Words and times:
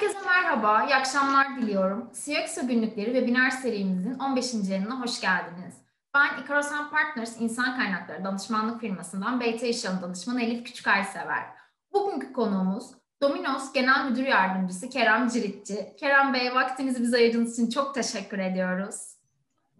Herkese 0.00 0.26
merhaba, 0.26 0.84
iyi 0.84 0.94
akşamlar 0.94 1.56
diliyorum. 1.56 2.10
CXO 2.12 2.66
günlükleri 2.66 3.06
webinar 3.06 3.50
serimizin 3.50 4.18
15. 4.18 4.54
yayınına 4.68 5.00
hoş 5.00 5.20
geldiniz. 5.20 5.74
Ben 6.14 6.42
Ikarosan 6.42 6.90
Partners 6.90 7.40
İnsan 7.40 7.76
Kaynakları 7.76 8.24
Danışmanlık 8.24 8.80
firmasından 8.80 9.40
BT 9.40 9.62
İşyalın 9.62 10.02
Danışmanı 10.02 10.42
Elif 10.42 10.64
Küçükaysever. 10.64 11.44
Bugünkü 11.92 12.32
konuğumuz 12.32 12.90
Dominos 13.22 13.72
Genel 13.72 14.10
Müdür 14.10 14.26
Yardımcısı 14.26 14.88
Kerem 14.88 15.28
Ciritçi. 15.28 15.96
Kerem 15.96 16.34
Bey 16.34 16.54
vaktinizi 16.54 17.02
bize 17.02 17.16
ayırdığınız 17.16 17.58
için 17.58 17.70
çok 17.70 17.94
teşekkür 17.94 18.38
ediyoruz. 18.38 19.16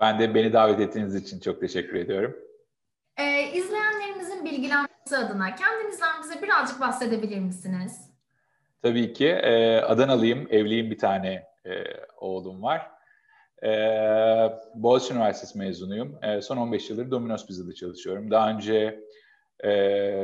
Ben 0.01 0.19
de 0.19 0.35
beni 0.35 0.53
davet 0.53 0.81
ettiğiniz 0.81 1.15
için 1.15 1.41
çok 1.41 1.61
teşekkür 1.61 1.95
ediyorum. 1.95 2.37
Ee, 3.17 3.53
izleyenlerimizin 3.53 4.45
bilgilenmesi 4.45 5.17
adına 5.17 5.55
kendinizden 5.55 6.23
bize 6.23 6.43
birazcık 6.43 6.81
bahsedebilir 6.81 7.41
misiniz? 7.41 8.08
Tabii 8.83 9.13
ki. 9.13 9.27
E, 9.29 9.77
Adanalıyım, 9.81 10.47
evliyim 10.51 10.91
bir 10.91 10.99
tane 10.99 11.45
e, 11.67 11.85
oğlum 12.21 12.63
var. 12.63 12.91
E, 13.63 13.71
Boğaziçi 14.75 15.15
Üniversitesi 15.15 15.59
mezunuyum. 15.59 16.19
E, 16.25 16.43
son 16.43 16.57
15 16.57 16.91
yıldır 16.91 17.11
Domino's 17.11 17.47
Pizza'da 17.47 17.75
çalışıyorum. 17.75 18.31
Daha 18.31 18.51
önce 18.51 19.01
e, 19.65 19.71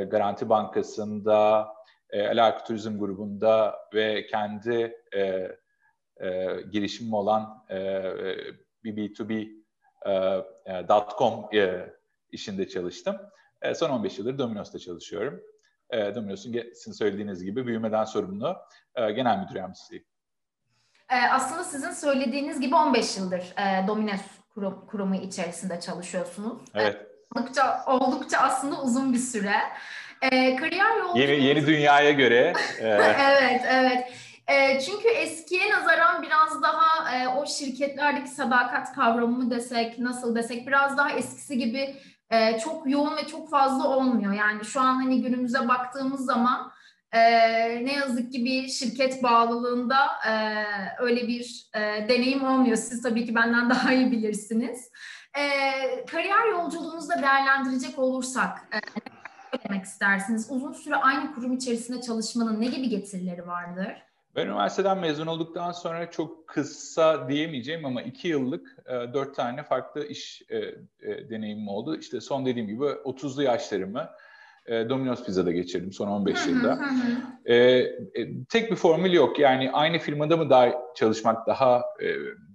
Garanti 0.04 0.48
Bankası'nda, 0.48 1.68
e, 2.10 2.26
Alaka 2.28 2.64
Turizm 2.64 2.98
grubunda 2.98 3.74
ve 3.94 4.26
kendi 4.26 4.96
e, 5.16 5.20
e, 6.20 6.46
girişimim 6.72 7.12
olan 7.14 7.64
e, 7.70 8.02
bir 8.84 8.96
B2B 8.96 9.48
e, 10.66 10.86
.com 11.18 11.44
e, 11.54 11.92
işinde 12.30 12.68
çalıştım. 12.68 13.16
E, 13.62 13.74
son 13.74 13.90
15 13.90 14.18
yıldır 14.18 14.38
Domino's'ta 14.38 14.78
çalışıyorum 14.78 15.40
e, 15.90 16.14
Domino's'un 16.14 16.52
sizin 16.74 16.92
söylediğiniz 16.92 17.44
gibi 17.44 17.66
büyümeden 17.66 18.04
sorumlu 18.04 18.56
e, 18.94 19.12
genel 19.12 19.38
müdür 19.38 19.54
yardımcısıyım. 19.54 20.04
E, 21.10 21.16
aslında 21.16 21.64
sizin 21.64 21.90
söylediğiniz 21.90 22.60
gibi 22.60 22.74
15 22.74 23.16
yıldır 23.16 23.54
e, 23.58 23.88
Domino's 23.88 24.22
kurum, 24.54 24.86
kurumu 24.86 25.14
içerisinde 25.14 25.80
çalışıyorsunuz. 25.80 26.62
Evet. 26.74 26.94
E, 26.96 27.40
oldukça, 27.40 27.84
oldukça 27.86 28.38
aslında 28.38 28.82
uzun 28.82 29.12
bir 29.12 29.18
süre. 29.18 29.56
E, 30.22 30.56
kariyer 30.56 30.96
yolculuğunuz... 30.96 31.20
Yeni, 31.20 31.44
yeni 31.44 31.66
dünyaya 31.66 32.10
göre. 32.10 32.52
E... 32.80 32.86
evet, 32.88 33.60
evet. 33.68 34.12
E, 34.46 34.80
çünkü 34.80 35.08
eskiye 35.08 35.70
nazaran 35.70 36.22
biraz 36.22 36.62
daha 36.62 37.16
e, 37.16 37.28
o 37.28 37.46
şirketlerdeki 37.46 38.28
sadakat 38.28 38.92
kavramı 38.92 39.38
mı 39.38 39.50
desek, 39.50 39.98
nasıl 39.98 40.34
desek 40.34 40.66
biraz 40.66 40.96
daha 40.96 41.10
eskisi 41.10 41.58
gibi 41.58 41.96
e, 42.34 42.58
çok 42.58 42.90
yoğun 42.90 43.16
ve 43.16 43.26
çok 43.26 43.50
fazla 43.50 43.88
olmuyor. 43.88 44.32
Yani 44.32 44.64
şu 44.64 44.80
an 44.80 44.94
hani 44.94 45.22
günümüze 45.22 45.68
baktığımız 45.68 46.24
zaman 46.24 46.72
e, 47.12 47.20
ne 47.84 47.92
yazık 47.92 48.32
ki 48.32 48.44
bir 48.44 48.68
şirket 48.68 49.22
bağlılığında 49.22 50.06
e, 50.28 50.32
öyle 50.98 51.28
bir 51.28 51.70
e, 51.74 51.80
deneyim 52.08 52.44
olmuyor. 52.44 52.76
Siz 52.76 53.02
tabii 53.02 53.26
ki 53.26 53.34
benden 53.34 53.70
daha 53.70 53.92
iyi 53.92 54.12
bilirsiniz. 54.12 54.90
E, 55.38 55.42
kariyer 56.06 56.48
yolculuğunuzda 56.50 57.22
değerlendirecek 57.22 57.98
olursak 57.98 58.68
e, 58.72 58.76
ne 59.54 59.68
demek 59.68 59.84
istersiniz? 59.84 60.46
Uzun 60.50 60.72
süre 60.72 60.96
aynı 60.96 61.34
kurum 61.34 61.52
içerisinde 61.52 62.00
çalışmanın 62.00 62.60
ne 62.60 62.66
gibi 62.66 62.88
getirileri 62.88 63.46
vardır? 63.46 64.02
Ben 64.36 64.46
üniversiteden 64.46 64.98
mezun 64.98 65.26
olduktan 65.26 65.72
sonra 65.72 66.10
çok 66.10 66.48
kısa 66.48 67.28
diyemeyeceğim 67.28 67.84
ama 67.84 68.02
iki 68.02 68.28
yıllık 68.28 68.76
e, 68.86 68.92
dört 69.14 69.36
tane 69.36 69.62
farklı 69.62 70.06
iş 70.06 70.42
e, 70.48 70.56
e, 71.00 71.30
deneyimim 71.30 71.68
oldu. 71.68 71.96
İşte 71.96 72.20
son 72.20 72.46
dediğim 72.46 72.68
gibi 72.68 72.84
30'lu 72.84 73.42
yaşlarımı 73.42 74.10
e, 74.66 74.88
Domino's 74.88 75.24
Pizza'da 75.24 75.52
geçirdim 75.52 75.92
son 75.92 76.08
15 76.08 76.46
yılda. 76.46 76.78
e, 77.44 77.54
e, 77.56 77.94
tek 78.48 78.70
bir 78.70 78.76
formül 78.76 79.12
yok. 79.12 79.38
Yani 79.38 79.70
aynı 79.72 79.98
firmada 79.98 80.36
mı 80.36 80.50
daha 80.50 80.72
çalışmak 80.96 81.46
daha 81.46 81.82
e, 82.00 82.06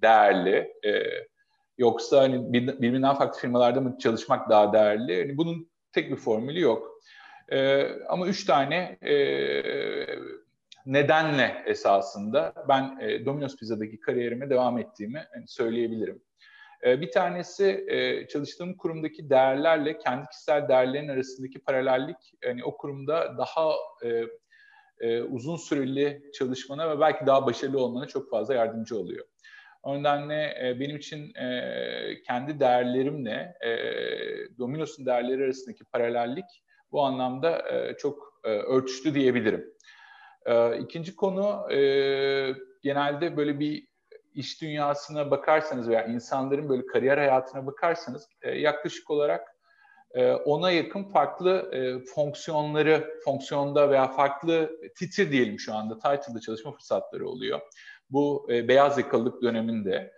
değerli? 0.02 0.73
E, 0.86 1.03
yoksa 1.77 2.21
hani 2.21 2.53
birbirinden 2.53 3.15
farklı 3.15 3.39
firmalarda 3.39 3.82
mı 3.82 3.98
çalışmak 3.99 4.49
daha 4.49 4.73
değerli? 4.73 5.14
Yani 5.14 5.37
bunun 5.37 5.70
tek 5.93 6.11
bir 6.11 6.15
formülü 6.15 6.59
yok. 6.59 7.02
E, 7.52 7.87
ama 8.09 8.27
üç 8.27 8.45
tane 8.45 8.98
e, 9.02 9.15
nedenle 10.89 11.64
esasında 11.66 12.54
ben 12.70 12.98
e, 13.02 13.26
Domino's 13.26 13.58
Pizza'daki 13.58 14.00
kariyerime 14.00 14.50
devam 14.50 14.77
ettiğimi 14.77 15.23
yani 15.36 15.48
söyleyebilirim. 15.48 16.22
E, 16.86 17.02
bir 17.02 17.11
tanesi 17.11 17.86
e, 17.88 18.27
çalıştığım 18.27 18.77
kurumdaki 18.77 19.30
değerlerle 19.30 19.98
kendi 19.98 20.27
kişisel 20.30 20.67
değerlerin 20.67 21.08
arasındaki 21.08 21.60
paralellik 21.60 22.17
yani 22.45 22.64
o 22.64 22.77
kurumda 22.77 23.38
daha 23.38 23.72
uzun 25.30 25.58
süreli 25.58 26.22
çalışmana 26.33 26.89
ve 26.89 27.00
belki 27.00 27.26
daha 27.26 27.45
başarılı 27.45 27.83
olmana 27.83 28.08
çok 28.08 28.30
fazla 28.30 28.54
yardımcı 28.54 28.98
oluyor. 28.98 29.26
O 29.83 30.00
nedenle 30.00 30.76
benim 30.80 30.98
için 30.98 31.33
kendi 32.27 32.60
değerlerimle 32.60 33.54
e, 33.66 33.71
Domino's'un 34.58 35.06
değerleri 35.06 35.44
arasındaki 35.44 35.83
paralellik 35.86 36.45
bu 36.92 37.02
anlamda 37.02 37.66
çok 37.98 38.42
örtüştü 38.44 39.14
diyebilirim. 39.14 39.73
E, 40.49 40.80
ikinci 40.80 41.15
konu 41.15 41.73
e, 41.73 41.80
genelde 42.83 43.37
böyle 43.37 43.60
bir 43.60 43.87
iş 44.33 44.61
dünyasına 44.61 45.32
bakarsanız 45.32 45.89
veya 45.89 46.05
insanların 46.05 46.70
böyle 46.70 46.86
kariyer 46.86 47.17
hayatına 47.17 47.65
bakarsanız 47.65 48.30
e, 48.42 48.52
yaklaşık 48.52 49.09
olarak 49.09 49.55
e, 50.14 50.33
ona 50.33 50.71
yakın 50.71 51.04
farklı 51.04 51.71
e, 51.73 52.05
fonksiyonları, 52.05 53.20
fonksiyonda 53.26 53.89
veya 53.89 54.08
farklı 54.08 54.71
titir 54.95 55.32
diyelim 55.32 55.59
şu 55.59 55.76
anda, 55.76 55.95
title'da 55.95 56.39
çalışma 56.39 56.71
fırsatları 56.71 57.27
oluyor. 57.27 57.59
Bu 58.09 58.48
e, 58.52 58.67
beyaz 58.67 58.98
yakalılık 58.98 59.42
döneminde 59.42 60.14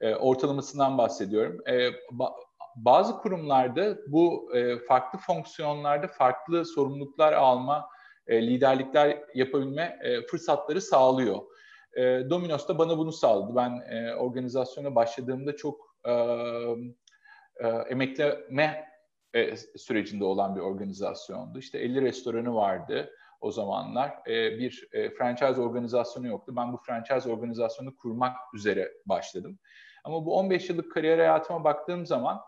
e, 0.00 0.14
ortalamasından 0.14 0.98
bahsediyorum. 0.98 1.60
E, 1.66 1.72
ba- 1.88 2.34
bazı 2.76 3.16
kurumlarda 3.16 3.96
bu 4.06 4.50
e, 4.54 4.78
farklı 4.78 5.18
fonksiyonlarda 5.18 6.08
farklı 6.08 6.64
sorumluluklar 6.64 7.32
alma 7.32 7.93
e, 8.26 8.46
liderlikler 8.46 9.18
yapabilme 9.34 9.98
e, 10.02 10.26
fırsatları 10.26 10.80
sağlıyor. 10.80 11.42
E, 11.96 12.02
Domino's 12.30 12.68
da 12.68 12.78
bana 12.78 12.98
bunu 12.98 13.12
sağladı. 13.12 13.56
Ben 13.56 13.82
e, 13.90 14.14
organizasyona 14.14 14.94
başladığımda 14.94 15.56
çok 15.56 15.94
emekleme 17.90 18.88
sürecinde 19.76 20.24
olan 20.24 20.56
bir 20.56 20.60
organizasyondu. 20.60 21.58
İşte 21.58 21.78
50 21.78 22.02
restoranı 22.02 22.54
vardı 22.54 23.10
o 23.40 23.50
zamanlar. 23.50 24.24
Bir 24.26 24.88
franchise 25.18 25.60
organizasyonu 25.60 26.26
yoktu. 26.26 26.52
Ben 26.56 26.72
bu 26.72 26.76
franchise 26.76 27.30
organizasyonu 27.30 27.96
kurmak 27.96 28.36
üzere 28.54 28.92
başladım. 29.06 29.58
Ama 30.04 30.26
bu 30.26 30.36
15 30.38 30.70
yıllık 30.70 30.92
kariyer 30.92 31.18
hayatıma 31.18 31.64
baktığım 31.64 32.06
zaman 32.06 32.40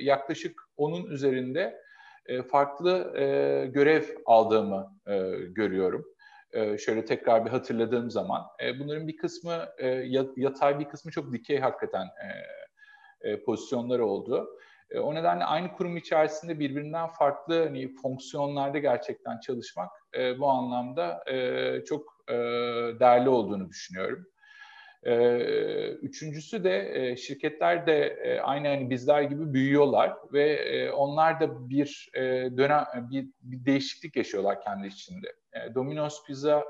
yaklaşık 0.00 0.62
onun 0.76 1.06
üzerinde 1.06 1.83
e, 2.26 2.42
farklı 2.42 3.18
e, 3.18 3.66
görev 3.66 4.02
aldığımı 4.26 4.98
e, 5.06 5.30
görüyorum. 5.48 6.04
Şöyle 6.78 7.04
tekrar 7.04 7.44
bir 7.44 7.50
hatırladığım 7.50 8.10
zaman 8.10 8.42
bunların 8.80 9.08
bir 9.08 9.16
kısmı 9.16 9.68
yatay 10.36 10.78
bir 10.78 10.84
kısmı 10.84 11.10
çok 11.10 11.32
dikey 11.32 11.58
hakikaten 11.58 12.06
e, 12.06 13.30
e, 13.30 13.42
pozisyonlar 13.42 13.98
oldu. 13.98 14.58
O 15.02 15.14
nedenle 15.14 15.44
aynı 15.44 15.72
kurum 15.72 15.96
içerisinde 15.96 16.58
birbirinden 16.58 17.08
farklı 17.08 17.64
hani, 17.64 17.94
fonksiyonlarda 17.94 18.78
gerçekten 18.78 19.40
çalışmak 19.40 19.90
bu 20.38 20.48
anlamda 20.48 21.24
çok 21.88 22.24
değerli 23.00 23.28
olduğunu 23.28 23.68
düşünüyorum. 23.68 24.26
Ee, 25.04 25.88
üçüncüsü 26.02 26.64
de 26.64 26.90
e, 26.94 27.16
şirketler 27.16 27.86
de 27.86 28.06
e, 28.06 28.40
aynı 28.40 28.68
hani 28.68 28.90
bizler 28.90 29.22
gibi 29.22 29.54
büyüyorlar 29.54 30.12
ve 30.32 30.52
e, 30.52 30.90
onlar 30.90 31.40
da 31.40 31.68
bir 31.68 32.10
dönem 32.56 32.86
bir, 33.10 33.26
bir 33.42 33.66
değişiklik 33.66 34.16
yaşıyorlar 34.16 34.60
kendi 34.60 34.86
içinde. 34.86 35.34
Domino's 35.74 36.26
Pizza 36.26 36.64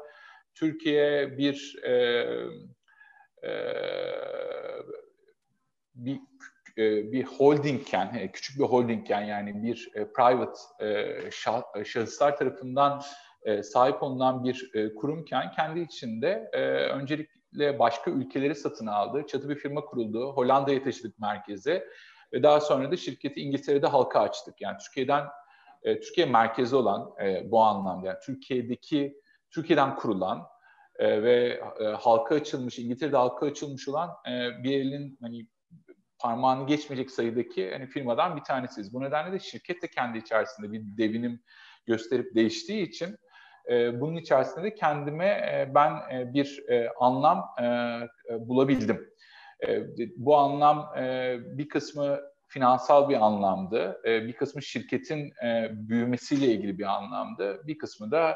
Türkiye 0.55 1.39
bir 1.39 1.77
bir 5.95 6.21
bir 7.13 7.25
holdingken, 7.25 8.31
küçük 8.33 8.59
bir 8.59 8.65
holdingken 8.65 9.23
yani 9.23 9.63
bir 9.63 9.91
private 9.93 10.61
şahıslar 11.85 12.37
tarafından 12.37 13.03
sahip 13.63 14.03
olunan 14.03 14.45
bir 14.45 14.71
kurumken 14.95 15.51
kendi 15.51 15.81
içinde 15.81 16.51
öncelik 16.95 17.31
başka 17.79 18.11
ülkeleri 18.11 18.55
satın 18.55 18.87
aldı. 18.87 19.27
Çatı 19.27 19.49
bir 19.49 19.57
firma 19.57 19.81
kuruldu. 19.85 20.33
Hollanda'ya 20.33 20.83
taşıdık 20.83 21.19
merkezi. 21.19 21.85
Ve 22.33 22.43
daha 22.43 22.61
sonra 22.61 22.91
da 22.91 22.97
şirketi 22.97 23.41
İngiltere'de 23.41 23.87
halka 23.87 24.21
açtık. 24.21 24.61
Yani 24.61 24.77
Türkiye'den 24.79 25.25
e, 25.83 26.01
Türkiye 26.01 26.27
merkezi 26.27 26.77
olan 26.77 27.15
e, 27.23 27.51
bu 27.51 27.61
anlamda 27.63 28.07
yani 28.07 28.19
Türkiye'deki 28.27 29.21
Türkiye'den 29.51 29.97
kurulan 29.97 30.43
e, 30.99 31.23
ve 31.23 31.61
e, 31.81 31.85
halka 31.85 32.35
açılmış 32.35 32.79
İngiltere'de 32.79 33.17
halka 33.17 33.47
açılmış 33.47 33.89
olan 33.89 34.11
e, 34.29 34.63
bir 34.65 34.81
elin 34.81 35.19
hani 35.23 35.47
parmağını 36.19 36.67
geçmeyecek 36.67 37.11
sayıdaki 37.11 37.71
hani 37.73 37.87
firmadan 37.87 38.37
bir 38.37 38.43
tanesiyiz. 38.43 38.93
Bu 38.93 39.01
nedenle 39.01 39.33
de 39.33 39.39
şirket 39.39 39.83
de 39.83 39.89
kendi 39.89 40.19
içerisinde 40.19 40.73
bir 40.73 40.83
devinim 40.83 41.43
gösterip 41.87 42.35
değiştiği 42.35 42.89
için 42.89 43.17
e, 43.71 44.01
bunun 44.01 44.17
içerisinde 44.17 44.65
de 44.65 44.75
kendime 44.75 45.27
e, 45.27 45.75
ben 45.75 45.93
e, 46.13 46.35
bir 46.35 46.65
e, 46.69 46.89
anlam 47.01 47.55
bulabildim. 48.39 49.15
Bu 50.17 50.37
anlam 50.37 50.93
bir 51.59 51.69
kısmı 51.69 52.21
finansal 52.49 53.09
bir 53.09 53.27
anlamdı, 53.27 54.01
bir 54.05 54.33
kısmı 54.33 54.63
şirketin 54.63 55.33
büyümesiyle 55.71 56.47
ilgili 56.47 56.79
bir 56.79 56.85
anlamdı, 56.85 57.67
bir 57.67 57.79
kısmı 57.79 58.11
da 58.11 58.35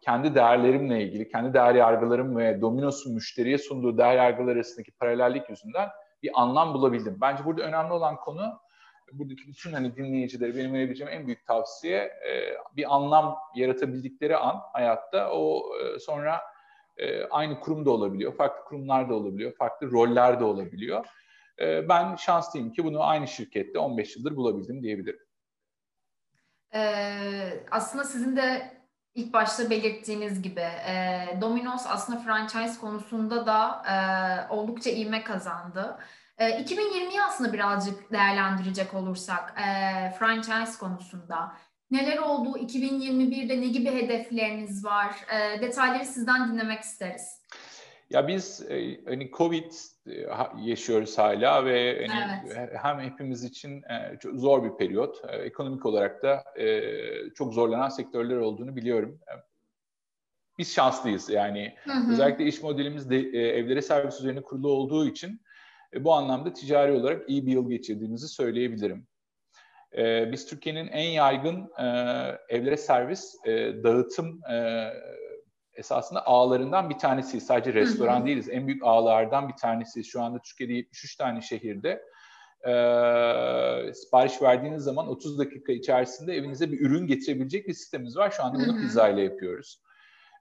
kendi 0.00 0.34
değerlerimle 0.34 1.02
ilgili, 1.02 1.28
kendi 1.28 1.54
değer 1.54 1.74
yargılarım 1.74 2.36
ve 2.36 2.60
Domino's'un 2.60 3.14
müşteriye 3.14 3.58
sunduğu 3.58 3.98
değer 3.98 4.16
yargılar 4.16 4.56
arasındaki 4.56 4.92
paralellik 4.92 5.50
yüzünden 5.50 5.88
bir 6.22 6.30
anlam 6.34 6.74
bulabildim. 6.74 7.18
Bence 7.20 7.44
burada 7.44 7.62
önemli 7.62 7.92
olan 7.92 8.16
konu 8.16 8.60
buradaki 9.12 9.48
bütün 9.48 9.72
hani 9.72 9.96
dinleyicilere 9.96 10.56
benim 10.56 10.72
verebileceğim 10.72 11.12
en 11.12 11.26
büyük 11.26 11.46
tavsiye 11.46 11.98
e, 11.98 12.56
bir 12.76 12.94
anlam 12.94 13.36
yaratabildikleri 13.54 14.36
an 14.36 14.60
hayatta 14.72 15.30
o 15.32 15.62
e, 15.76 15.98
sonra 15.98 16.40
e, 16.96 17.24
aynı 17.24 17.60
kurumda 17.60 17.90
olabiliyor, 17.90 18.36
farklı 18.36 18.64
kurumlarda 18.64 19.14
olabiliyor, 19.14 19.52
farklı 19.56 19.90
rollerde 19.90 20.44
olabiliyor. 20.44 21.06
E, 21.60 21.88
ben 21.88 22.16
şanslıyım 22.16 22.72
ki 22.72 22.84
bunu 22.84 23.02
aynı 23.02 23.28
şirkette 23.28 23.78
15 23.78 24.16
yıldır 24.16 24.36
bulabildim 24.36 24.82
diyebilirim. 24.82 25.28
Ee, 26.74 27.64
aslında 27.70 28.04
sizin 28.04 28.36
de 28.36 28.78
ilk 29.14 29.32
başta 29.32 29.70
belirttiğiniz 29.70 30.42
gibi 30.42 30.60
e, 30.60 31.24
Domino's 31.40 31.86
aslında 31.86 32.18
franchise 32.18 32.80
konusunda 32.80 33.46
da 33.46 33.82
e, 33.88 33.94
oldukça 34.52 34.90
ivme 34.90 35.24
kazandı. 35.24 35.98
E, 36.38 36.62
2020'yi 36.62 37.22
aslında 37.22 37.52
birazcık 37.52 38.12
değerlendirecek 38.12 38.94
olursak 38.94 39.54
e, 39.60 40.10
franchise 40.10 40.78
konusunda 40.80 41.52
neler 41.90 42.18
oldu? 42.18 42.58
2021'de 42.58 43.60
ne 43.60 43.66
gibi 43.66 43.90
hedefleriniz 43.90 44.84
var? 44.84 45.14
E, 45.34 45.60
detayları 45.60 46.04
sizden 46.04 46.52
dinlemek 46.52 46.80
isteriz. 46.80 47.42
Ya 48.10 48.28
biz 48.28 48.70
e, 48.70 49.04
hani 49.04 49.30
Covid 49.30 49.72
yaşıyoruz 50.56 51.18
hala 51.18 51.64
ve 51.64 52.06
hani 52.06 52.42
evet. 52.56 52.70
hem 52.82 53.00
hepimiz 53.00 53.44
için 53.44 53.82
zor 54.34 54.64
bir 54.64 54.76
periyot. 54.78 55.22
Ekonomik 55.28 55.86
olarak 55.86 56.22
da 56.22 56.44
çok 57.34 57.54
zorlanan 57.54 57.88
sektörler 57.88 58.36
olduğunu 58.36 58.76
biliyorum. 58.76 59.20
Biz 60.58 60.74
şanslıyız 60.74 61.30
yani 61.30 61.74
hı 61.84 61.92
hı. 61.92 62.12
özellikle 62.12 62.44
iş 62.44 62.62
modelimiz 62.62 63.10
de 63.10 63.18
evlere 63.58 63.82
servis 63.82 64.20
üzerine 64.20 64.42
kurulu 64.42 64.68
olduğu 64.68 65.06
için 65.06 65.40
bu 65.96 66.12
anlamda 66.12 66.52
ticari 66.52 66.92
olarak 66.92 67.30
iyi 67.30 67.46
bir 67.46 67.52
yıl 67.52 67.70
geçirdiğimizi 67.70 68.28
söyleyebilirim. 68.28 69.06
Biz 70.32 70.46
Türkiye'nin 70.46 70.88
en 70.88 71.10
yaygın 71.10 71.70
evlere 72.48 72.76
servis 72.76 73.34
dağıtım 73.84 74.40
esasında 75.78 76.26
ağlarından 76.26 76.90
bir 76.90 76.98
tanesi. 76.98 77.40
Sadece 77.40 77.74
restoran 77.74 78.26
değiliz. 78.26 78.48
En 78.48 78.66
büyük 78.66 78.82
ağlardan 78.84 79.48
bir 79.48 79.56
tanesi. 79.56 80.04
Şu 80.04 80.22
anda 80.22 80.38
Türkiye'de 80.38 80.72
73 80.72 81.16
tane 81.16 81.40
şehirde 81.40 82.02
e, 82.64 82.72
sipariş 83.94 84.42
verdiğiniz 84.42 84.82
zaman 84.82 85.08
30 85.08 85.38
dakika 85.38 85.72
içerisinde 85.72 86.34
evinize 86.34 86.72
bir 86.72 86.80
ürün 86.80 87.06
getirebilecek 87.06 87.68
bir 87.68 87.74
sistemimiz 87.74 88.16
var. 88.16 88.30
Şu 88.30 88.44
anda 88.44 88.58
bunu 88.58 88.80
pizza 88.80 89.08
ile 89.08 89.22
yapıyoruz. 89.22 89.82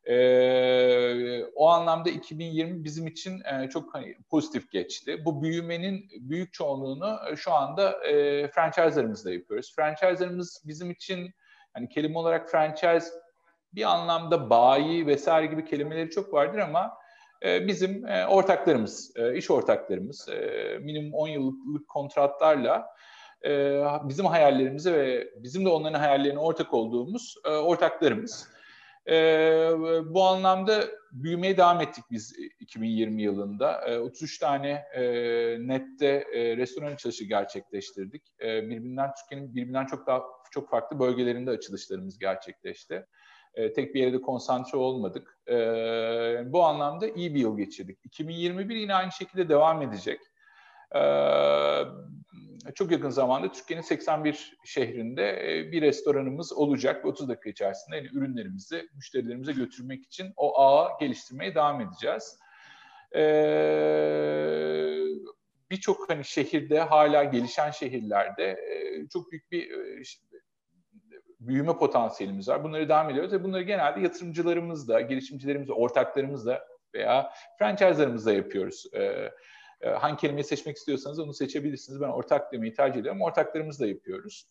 E, 0.10 1.46
o 1.56 1.68
anlamda 1.70 2.10
2020 2.10 2.84
bizim 2.84 3.08
için 3.08 3.42
e, 3.44 3.70
çok 3.70 3.94
hani, 3.94 4.16
pozitif 4.30 4.72
geçti. 4.72 5.26
Bu 5.26 5.42
büyümenin 5.42 6.10
büyük 6.20 6.54
çoğunluğunu 6.54 7.20
e, 7.32 7.36
şu 7.36 7.54
anda 7.54 8.08
e, 8.08 8.48
franchise'larımızla 8.48 9.34
yapıyoruz. 9.34 9.76
Franchise'larımız 9.76 10.64
bizim 10.66 10.92
için 10.92 11.32
hani 11.74 11.90
kelime 11.90 12.18
olarak 12.18 12.50
franchise 12.50 13.08
bir 13.74 13.84
anlamda 13.84 14.50
bayi 14.50 15.08
vesaire 15.08 15.46
gibi 15.46 15.66
kelimeleri 15.66 16.10
çok 16.10 16.34
vardır 16.34 16.58
ama 16.60 16.94
e, 17.46 17.68
bizim 17.68 18.08
e, 18.08 18.28
ortaklarımız, 18.28 19.12
e, 19.16 19.36
iş 19.36 19.52
ortaklarımız 19.52 20.30
e, 20.30 20.78
minimum 20.82 21.14
10 21.14 21.28
yıllık 21.28 21.88
kontratlarla 21.88 22.88
e, 23.46 23.82
bizim 24.04 24.26
hayallerimize 24.26 24.94
ve 24.94 25.30
bizim 25.38 25.66
de 25.66 25.70
onların 25.70 26.00
hayallerine 26.00 26.40
ortak 26.40 26.74
olduğumuz 26.74 27.36
e, 27.46 27.50
ortaklarımız. 27.50 28.57
E, 29.10 29.16
bu 30.06 30.24
anlamda 30.24 30.84
büyümeye 31.12 31.58
devam 31.58 31.82
ettik 31.82 32.04
biz 32.12 32.36
2020 32.60 33.22
yılında. 33.22 33.82
E, 33.88 34.00
33 34.00 34.40
tane 34.40 34.70
e, 34.70 35.04
nette 35.60 36.26
e, 36.34 36.58
restoran 36.58 36.92
açılışı 36.92 37.24
gerçekleştirdik. 37.24 38.24
E, 38.42 38.70
birbirinden 38.70 39.10
Türkiye'nin 39.20 39.56
birbirinden 39.56 39.86
çok 39.86 40.08
daha 40.08 40.24
çok 40.52 40.70
farklı 40.70 41.00
bölgelerinde 41.00 41.52
açılışlarımız 41.52 42.20
gerçekleşti. 42.20 43.06
E, 43.54 43.74
tek 43.74 43.96
bir 43.96 44.00
yere 44.00 44.14
de 44.14 44.22
konsantre 44.22 44.78
olmadık. 44.78 45.40
E, 45.48 45.56
bu 46.46 46.64
anlamda 46.64 47.08
iyi 47.08 47.36
bir 47.36 47.40
yıl 47.40 47.58
geçirdik. 47.58 48.00
2021 48.04 48.76
yine 48.76 48.96
aynı 48.96 49.12
şekilde 49.12 49.50
devam 49.50 49.82
edecek. 49.82 50.20
E, 50.96 51.02
çok 52.76 52.92
yakın 52.92 53.10
zamanda 53.10 53.52
Türkiye'nin 53.52 53.84
81 53.84 54.58
şehrinde 54.66 55.58
e, 55.60 55.72
bir 55.72 55.82
restoranımız 55.82 56.54
olacak. 56.54 57.06
30 57.06 57.30
dakika 57.30 57.50
içerisinde 57.50 57.96
yani 57.96 58.08
ürünlerimizi 58.14 58.90
müşterilerimize 58.96 59.52
götürmek 59.52 60.04
için 60.06 60.34
o 60.38 60.60
ağı 60.62 61.00
geliştirmeye 61.00 61.56
devam 61.56 61.82
edeceğiz. 61.82 62.40
E, 63.16 63.22
Birçok 65.72 66.10
hani 66.10 66.26
şehirde 66.26 66.80
hala 66.80 67.24
gelişen 67.24 67.72
şehirlerde 67.72 68.52
e, 68.52 69.08
çok 69.08 69.32
büyük 69.32 69.52
bir 69.52 69.72
e, 69.72 70.04
büyüme 71.40 71.78
potansiyelimiz 71.78 72.50
var. 72.50 72.64
Bunları 72.64 72.90
devam 72.90 73.10
ediyoruz 73.10 73.34
ve 73.34 73.44
bunları 73.44 73.64
genelde 73.64 74.00
yatırımcılarımızla, 74.00 75.02
girişimcilerimizle, 75.02 75.74
ortaklarımızla 75.74 76.68
veya 76.94 77.32
franchise'larımızla 77.60 78.34
yapıyoruz. 78.34 78.86
Ee, 78.96 79.32
e, 79.82 79.90
hangi 79.90 80.18
kelimeyi 80.18 80.44
seçmek 80.44 80.78
istiyorsanız 80.78 81.20
onu 81.20 81.34
seçebilirsiniz. 81.34 82.02
Ben 82.02 82.08
ortak 82.08 82.54
demeyi 82.54 82.74
tercih 82.74 83.00
ediyorum. 83.00 83.22
Ortaklarımızla 83.22 83.88
yapıyoruz. 83.88 84.48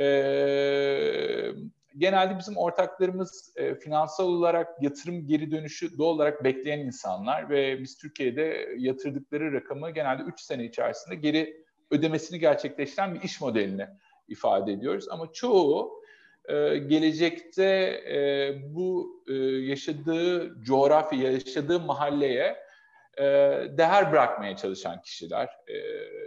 Ee, 0.00 1.52
genelde 1.96 2.38
bizim 2.38 2.56
ortaklarımız 2.56 3.52
e, 3.56 3.74
finansal 3.74 4.28
olarak 4.28 4.82
yatırım 4.82 5.26
geri 5.26 5.50
dönüşü 5.50 5.98
doğal 5.98 6.14
olarak 6.14 6.44
bekleyen 6.44 6.78
insanlar 6.78 7.50
ve 7.50 7.80
biz 7.80 7.98
Türkiye'de 7.98 8.68
yatırdıkları 8.78 9.52
rakamı 9.52 9.90
genelde 9.90 10.22
3 10.22 10.40
sene 10.40 10.64
içerisinde 10.64 11.14
geri 11.14 11.64
ödemesini 11.90 12.38
gerçekleştiren 12.38 13.14
bir 13.14 13.22
iş 13.22 13.40
modelini 13.40 13.86
ifade 14.28 14.72
ediyoruz. 14.72 15.08
Ama 15.10 15.32
çoğu 15.32 16.02
e, 16.44 16.78
gelecekte 16.78 17.64
e, 18.10 18.54
bu 18.74 19.22
yaşadığı 19.60 20.62
coğrafya, 20.62 21.32
yaşadığı 21.32 21.80
mahalleye 21.80 22.67
e, 23.18 23.24
değer 23.78 24.12
bırakmaya 24.12 24.56
çalışan 24.56 25.02
kişiler, 25.02 25.44
e, 25.46 25.76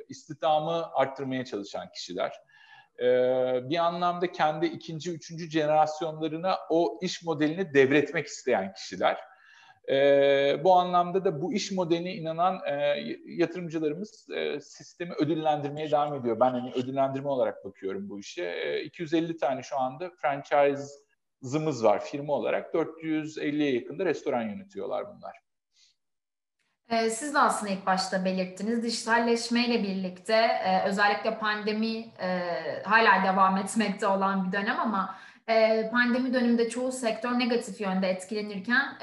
istihdamı 0.09 0.85
arttırmaya 0.93 1.45
çalışan 1.45 1.91
kişiler. 1.91 2.33
E, 2.99 3.05
bir 3.69 3.77
anlamda 3.77 4.31
kendi 4.31 4.65
ikinci, 4.65 5.11
üçüncü 5.11 5.49
jenerasyonlarına 5.49 6.57
o 6.69 6.99
iş 7.01 7.23
modelini 7.23 7.73
devretmek 7.73 8.27
isteyen 8.27 8.73
kişiler. 8.73 9.17
E, 9.89 9.95
bu 10.63 10.73
anlamda 10.73 11.25
da 11.25 11.41
bu 11.41 11.53
iş 11.53 11.71
modeline 11.71 12.13
inanan 12.13 12.59
yatırımcılarımız 13.25 14.27
sistemi 14.61 15.13
ödüllendirmeye 15.13 15.91
devam 15.91 16.13
ediyor. 16.13 16.39
Ben 16.39 16.51
hani 16.51 16.71
ödüllendirme 16.71 17.29
olarak 17.29 17.65
bakıyorum 17.65 18.09
bu 18.09 18.19
işe. 18.19 18.43
E, 18.43 18.83
250 18.83 19.37
tane 19.37 19.63
şu 19.63 19.77
anda 19.79 20.11
franchise'ımız 20.21 21.83
var 21.83 22.05
firma 22.05 22.33
olarak. 22.33 22.73
450'ye 22.73 23.73
yakında 23.73 24.05
restoran 24.05 24.41
yönetiyorlar 24.41 25.05
bunlar. 25.15 25.50
E, 26.91 27.09
siz 27.09 27.33
de 27.33 27.39
aslında 27.39 27.71
ilk 27.71 27.85
başta 27.85 28.25
belirttiniz. 28.25 28.83
Dijitalleşmeyle 28.83 29.83
birlikte 29.83 30.33
e, 30.33 30.83
özellikle 30.87 31.39
pandemi 31.39 31.97
e, 31.97 32.39
hala 32.83 33.23
devam 33.23 33.57
etmekte 33.57 34.07
olan 34.07 34.47
bir 34.47 34.51
dönem 34.51 34.79
ama 34.79 35.15
pandemi 35.91 36.33
döneminde 36.33 36.69
çoğu 36.69 36.91
sektör 36.91 37.39
negatif 37.39 37.81
yönde 37.81 38.07
etkilenirken 38.07 38.97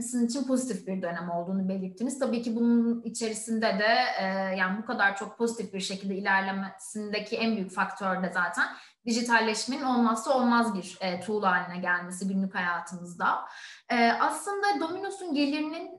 sizin 0.00 0.26
için 0.26 0.44
pozitif 0.44 0.86
bir 0.86 1.02
dönem 1.02 1.30
olduğunu 1.30 1.68
belirttiniz. 1.68 2.18
Tabii 2.18 2.42
ki 2.42 2.56
bunun 2.56 3.02
içerisinde 3.02 3.66
de 3.66 3.96
e, 4.20 4.24
yani 4.56 4.78
bu 4.82 4.86
kadar 4.86 5.16
çok 5.16 5.38
pozitif 5.38 5.74
bir 5.74 5.80
şekilde 5.80 6.14
ilerlemesindeki 6.14 7.36
en 7.36 7.56
büyük 7.56 7.70
faktör 7.70 8.22
de 8.22 8.32
zaten 8.34 8.66
dijitalleşmenin 9.06 9.84
olmazsa 9.84 10.38
olmaz 10.38 10.74
bir 10.74 10.98
e, 11.00 11.20
tool 11.20 11.42
haline 11.42 11.78
gelmesi 11.78 12.28
günlük 12.28 12.54
hayatımızda. 12.54 13.44
E, 13.90 14.12
aslında 14.12 14.80
Domino's'un 14.80 15.34
gelirinin 15.34 15.98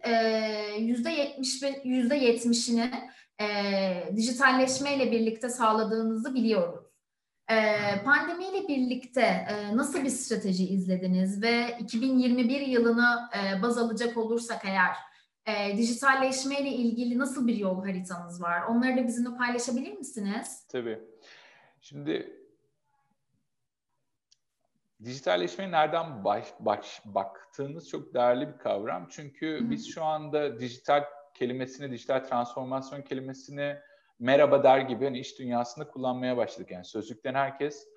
ve 1.12 1.81
yüzde 1.83 2.15
yetmişini 2.15 2.91
dijitalleşmeyle 4.15 5.12
birlikte 5.12 5.50
sağladığınızı 5.50 6.33
biliyoruz. 6.33 6.93
Ee, 7.51 8.03
pandemiyle 8.05 8.67
birlikte 8.67 9.22
e, 9.22 9.77
nasıl 9.77 10.03
bir 10.03 10.10
strateji 10.10 10.67
izlediniz 10.67 11.43
ve 11.43 11.77
2021 11.79 12.62
yılını 12.62 13.29
e, 13.38 13.62
baz 13.62 13.77
alacak 13.77 14.17
olursak 14.17 14.65
eğer 14.65 14.95
e, 15.45 15.77
dijitalleşmeyle 15.77 16.69
ilgili 16.69 17.17
nasıl 17.17 17.48
bir 17.48 17.55
yol 17.55 17.86
haritanız 17.86 18.41
var? 18.41 18.62
Onları 18.69 18.98
da 18.98 19.07
bizimle 19.07 19.38
paylaşabilir 19.38 19.93
misiniz? 19.98 20.67
Tabii. 20.72 21.00
Şimdi 21.81 22.42
dijitalleşmeye 25.05 25.72
nereden 25.72 26.24
baş, 26.24 26.53
baş, 26.60 27.01
baktığınız 27.05 27.89
çok 27.89 28.13
değerli 28.13 28.48
bir 28.48 28.57
kavram. 28.57 29.07
Çünkü 29.12 29.60
Hı. 29.60 29.69
biz 29.69 29.93
şu 29.93 30.03
anda 30.03 30.60
dijital 30.60 31.03
kelimesini, 31.33 31.91
dijital 31.91 32.19
transformasyon 32.19 33.01
kelimesini 33.01 33.77
merhaba 34.19 34.63
der 34.63 34.79
gibi 34.79 35.05
hani 35.05 35.19
iş 35.19 35.39
dünyasında 35.39 35.88
kullanmaya 35.88 36.38
başladık. 36.38 36.72
Yani 36.72 36.86
sözlükten 36.86 37.33
herkes 37.33 37.88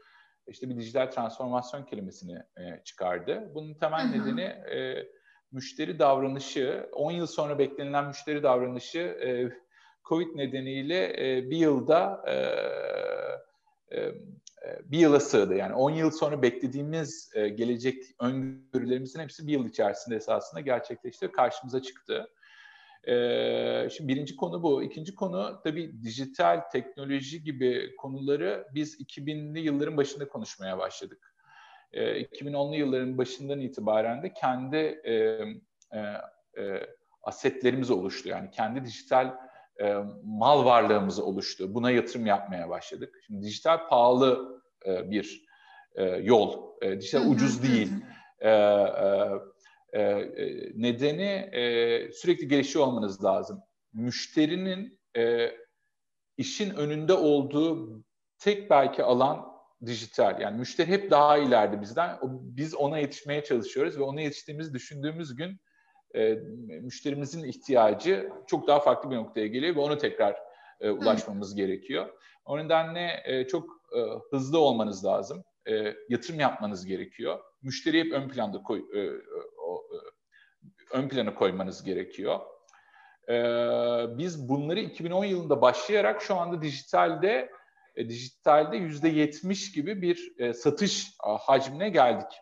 işte 0.46 0.68
bir 0.68 0.76
dijital 0.76 1.06
transformasyon 1.06 1.84
kelimesini 1.84 2.42
e, 2.56 2.84
çıkardı. 2.84 3.50
Bunun 3.54 3.74
temel 3.74 4.04
Hı-hı. 4.04 4.20
nedeni 4.20 4.42
e, 4.42 5.08
müşteri 5.52 5.98
davranışı, 5.98 6.88
10 6.92 7.10
yıl 7.10 7.26
sonra 7.26 7.58
beklenilen 7.58 8.06
müşteri 8.06 8.42
davranışı 8.42 8.98
e, 8.98 9.50
COVID 10.08 10.36
nedeniyle 10.36 11.04
e, 11.08 11.50
bir 11.50 11.56
yılda 11.56 12.24
e, 12.26 12.34
e, 13.96 14.12
bir 14.84 14.98
yıla 14.98 15.20
sığdı. 15.20 15.54
Yani 15.54 15.74
10 15.74 15.90
yıl 15.90 16.10
sonra 16.10 16.42
beklediğimiz 16.42 17.30
e, 17.34 17.48
gelecek 17.48 18.04
öngörülerimizin 18.20 19.20
hepsi 19.20 19.46
bir 19.46 19.52
yıl 19.52 19.68
içerisinde 19.68 20.16
esasında 20.16 20.60
gerçekleşti, 20.60 21.32
karşımıza 21.32 21.82
çıktı. 21.82 22.28
Ee, 23.06 23.88
şimdi 23.90 24.08
birinci 24.08 24.36
konu 24.36 24.62
bu. 24.62 24.82
İkinci 24.82 25.14
konu 25.14 25.60
tabii 25.64 26.02
dijital 26.02 26.60
teknoloji 26.72 27.44
gibi 27.44 27.96
konuları 27.96 28.66
biz 28.74 29.00
2000'li 29.00 29.60
yılların 29.60 29.96
başında 29.96 30.28
konuşmaya 30.28 30.78
başladık. 30.78 31.34
Ee, 31.92 32.22
2010'lu 32.22 32.76
yılların 32.76 33.18
başından 33.18 33.60
itibaren 33.60 34.22
de 34.22 34.32
kendi 34.32 34.76
e, 34.76 35.12
e, 35.98 36.80
asetlerimiz 37.22 37.90
oluştu. 37.90 38.28
Yani 38.28 38.50
kendi 38.50 38.84
dijital 38.84 39.34
mal 40.24 40.64
varlığımız 40.64 41.18
oluştu. 41.18 41.74
Buna 41.74 41.90
yatırım 41.90 42.26
yapmaya 42.26 42.68
başladık. 42.68 43.14
Şimdi 43.26 43.46
dijital 43.46 43.88
pahalı 43.88 44.55
e, 44.86 45.10
bir 45.10 45.46
e, 45.94 46.04
yol. 46.04 46.66
E, 46.82 47.00
dijital 47.00 47.30
ucuz 47.30 47.62
değil. 47.62 47.92
E, 48.40 48.50
e, 48.50 49.30
ee, 49.92 50.00
e, 50.00 50.72
nedeni 50.74 51.50
e, 51.52 52.12
sürekli 52.12 52.48
gelişiyor 52.48 52.86
olmanız 52.86 53.24
lazım. 53.24 53.62
Müşterinin 53.92 55.00
e, 55.16 55.52
işin 56.36 56.74
önünde 56.74 57.12
olduğu 57.12 58.02
tek 58.38 58.70
belki 58.70 59.02
alan 59.02 59.46
dijital. 59.86 60.40
Yani 60.40 60.58
müşteri 60.58 60.88
hep 60.88 61.10
daha 61.10 61.38
ileride 61.38 61.80
bizden. 61.80 62.18
Biz 62.32 62.74
ona 62.74 62.98
yetişmeye 62.98 63.44
çalışıyoruz 63.44 63.98
ve 63.98 64.02
ona 64.02 64.20
yetiştiğimizi 64.20 64.74
düşündüğümüz 64.74 65.36
gün 65.36 65.60
e, 66.14 66.34
müşterimizin 66.82 67.48
ihtiyacı 67.48 68.30
çok 68.46 68.66
daha 68.68 68.80
farklı 68.80 69.10
bir 69.10 69.16
noktaya 69.16 69.46
geliyor 69.46 69.76
ve 69.76 69.80
onu 69.80 69.98
tekrar 69.98 70.36
e, 70.80 70.90
ulaşmamız 70.90 71.52
Hı. 71.52 71.56
gerekiyor. 71.56 72.08
O 72.44 72.58
nedenle 72.58 73.22
e, 73.24 73.46
çok 73.46 73.70
e, 73.96 74.00
hızlı 74.30 74.58
olmanız 74.58 75.04
lazım. 75.04 75.44
E, 75.68 75.94
yatırım 76.08 76.40
yapmanız 76.40 76.86
gerekiyor. 76.86 77.38
Müşteri 77.62 78.00
hep 78.00 78.12
ön 78.12 78.28
planda 78.28 78.62
koy, 78.62 78.84
e, 78.94 79.10
ön 80.92 81.08
plana 81.08 81.34
koymanız 81.34 81.84
gerekiyor. 81.84 82.40
Ee, 83.28 84.18
biz 84.18 84.48
bunları 84.48 84.80
2010 84.80 85.24
yılında 85.24 85.60
başlayarak 85.60 86.22
şu 86.22 86.36
anda 86.36 86.62
dijitalde 86.62 87.50
e, 87.96 88.08
dijitalde 88.08 88.76
yüzde 88.76 89.08
yetmiş 89.08 89.72
gibi 89.72 90.02
bir 90.02 90.34
e, 90.38 90.52
satış 90.52 91.12
hacmine 91.18 91.88
geldik. 91.88 92.32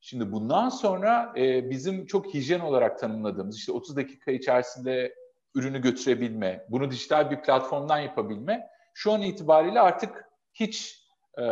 Şimdi 0.00 0.32
bundan 0.32 0.68
sonra 0.68 1.32
e, 1.36 1.70
bizim 1.70 2.06
çok 2.06 2.34
hijyen 2.34 2.60
olarak 2.60 2.98
tanımladığımız 2.98 3.58
işte 3.58 3.72
30 3.72 3.96
dakika 3.96 4.30
içerisinde 4.30 5.14
ürünü 5.56 5.82
götürebilme, 5.82 6.66
bunu 6.68 6.90
dijital 6.90 7.30
bir 7.30 7.42
platformdan 7.42 7.98
yapabilme 7.98 8.68
şu 8.94 9.12
an 9.12 9.22
itibariyle 9.22 9.80
artık 9.80 10.24
hiç 10.54 11.06
e, 11.38 11.44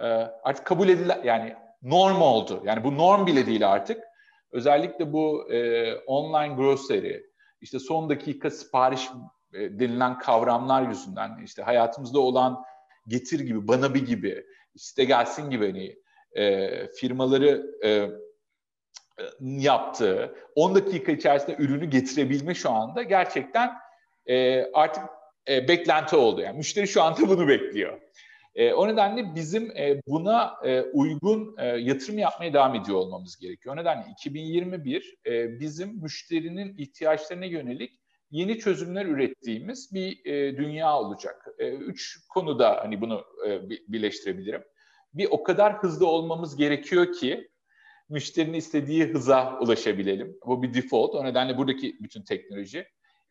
e, 0.00 0.06
artık 0.42 0.66
kabul 0.66 0.88
edilen 0.88 1.20
yani 1.24 1.56
norm 1.82 2.20
oldu. 2.20 2.62
Yani 2.64 2.84
bu 2.84 2.96
norm 2.96 3.26
bile 3.26 3.46
değil 3.46 3.72
artık. 3.72 4.04
Özellikle 4.52 5.12
bu 5.12 5.52
e, 5.52 5.94
online 5.94 6.54
grocery, 6.54 7.22
işte 7.60 7.78
son 7.78 8.10
dakika 8.10 8.50
sipariş 8.50 9.08
e, 9.52 9.78
denilen 9.78 10.18
kavramlar 10.18 10.82
yüzünden 10.82 11.42
işte 11.44 11.62
hayatımızda 11.62 12.20
olan 12.20 12.64
getir 13.08 13.40
gibi, 13.40 13.68
bana 13.68 13.94
bir 13.94 14.06
gibi, 14.06 14.46
işte 14.74 15.04
gelsin 15.04 15.50
gibi 15.50 15.66
hani 15.66 15.96
e, 16.42 16.86
firmaları 16.88 17.66
e, 17.84 18.10
yaptığı 19.40 20.34
10 20.54 20.74
dakika 20.74 21.12
içerisinde 21.12 21.56
ürünü 21.58 21.84
getirebilme 21.84 22.54
şu 22.54 22.70
anda 22.70 23.02
gerçekten 23.02 23.72
e, 24.26 24.64
artık 24.72 25.04
e, 25.48 25.68
beklenti 25.68 26.16
oldu. 26.16 26.40
Yani 26.40 26.56
müşteri 26.56 26.88
şu 26.88 27.02
anda 27.02 27.18
bunu 27.28 27.48
bekliyor. 27.48 28.00
E, 28.54 28.72
o 28.72 28.88
nedenle 28.88 29.34
bizim 29.34 29.76
e, 29.76 30.00
buna 30.06 30.54
e, 30.64 30.82
uygun 30.82 31.54
e, 31.58 31.66
yatırım 31.66 32.18
yapmaya 32.18 32.52
devam 32.52 32.74
ediyor 32.74 32.98
olmamız 32.98 33.36
gerekiyor. 33.36 33.74
O 33.74 33.78
nedenle 33.78 34.06
2021 34.12 35.16
e, 35.26 35.60
bizim 35.60 36.02
müşterinin 36.02 36.78
ihtiyaçlarına 36.78 37.44
yönelik 37.44 38.00
yeni 38.30 38.58
çözümler 38.58 39.06
ürettiğimiz 39.06 39.94
bir 39.94 40.24
e, 40.24 40.56
dünya 40.56 40.98
olacak. 40.98 41.46
E, 41.58 41.70
üç 41.70 42.18
konuda 42.28 42.80
hani 42.82 43.00
bunu 43.00 43.24
e, 43.46 43.68
birleştirebilirim. 43.68 44.62
Bir 45.14 45.28
o 45.30 45.42
kadar 45.42 45.82
hızlı 45.82 46.06
olmamız 46.06 46.56
gerekiyor 46.56 47.12
ki 47.12 47.48
müşterinin 48.08 48.58
istediği 48.58 49.04
hıza 49.04 49.58
ulaşabilelim. 49.60 50.38
Bu 50.46 50.62
bir 50.62 50.74
default. 50.74 51.14
O 51.14 51.24
nedenle 51.24 51.58
buradaki 51.58 51.96
bütün 52.00 52.22
teknoloji. 52.22 52.86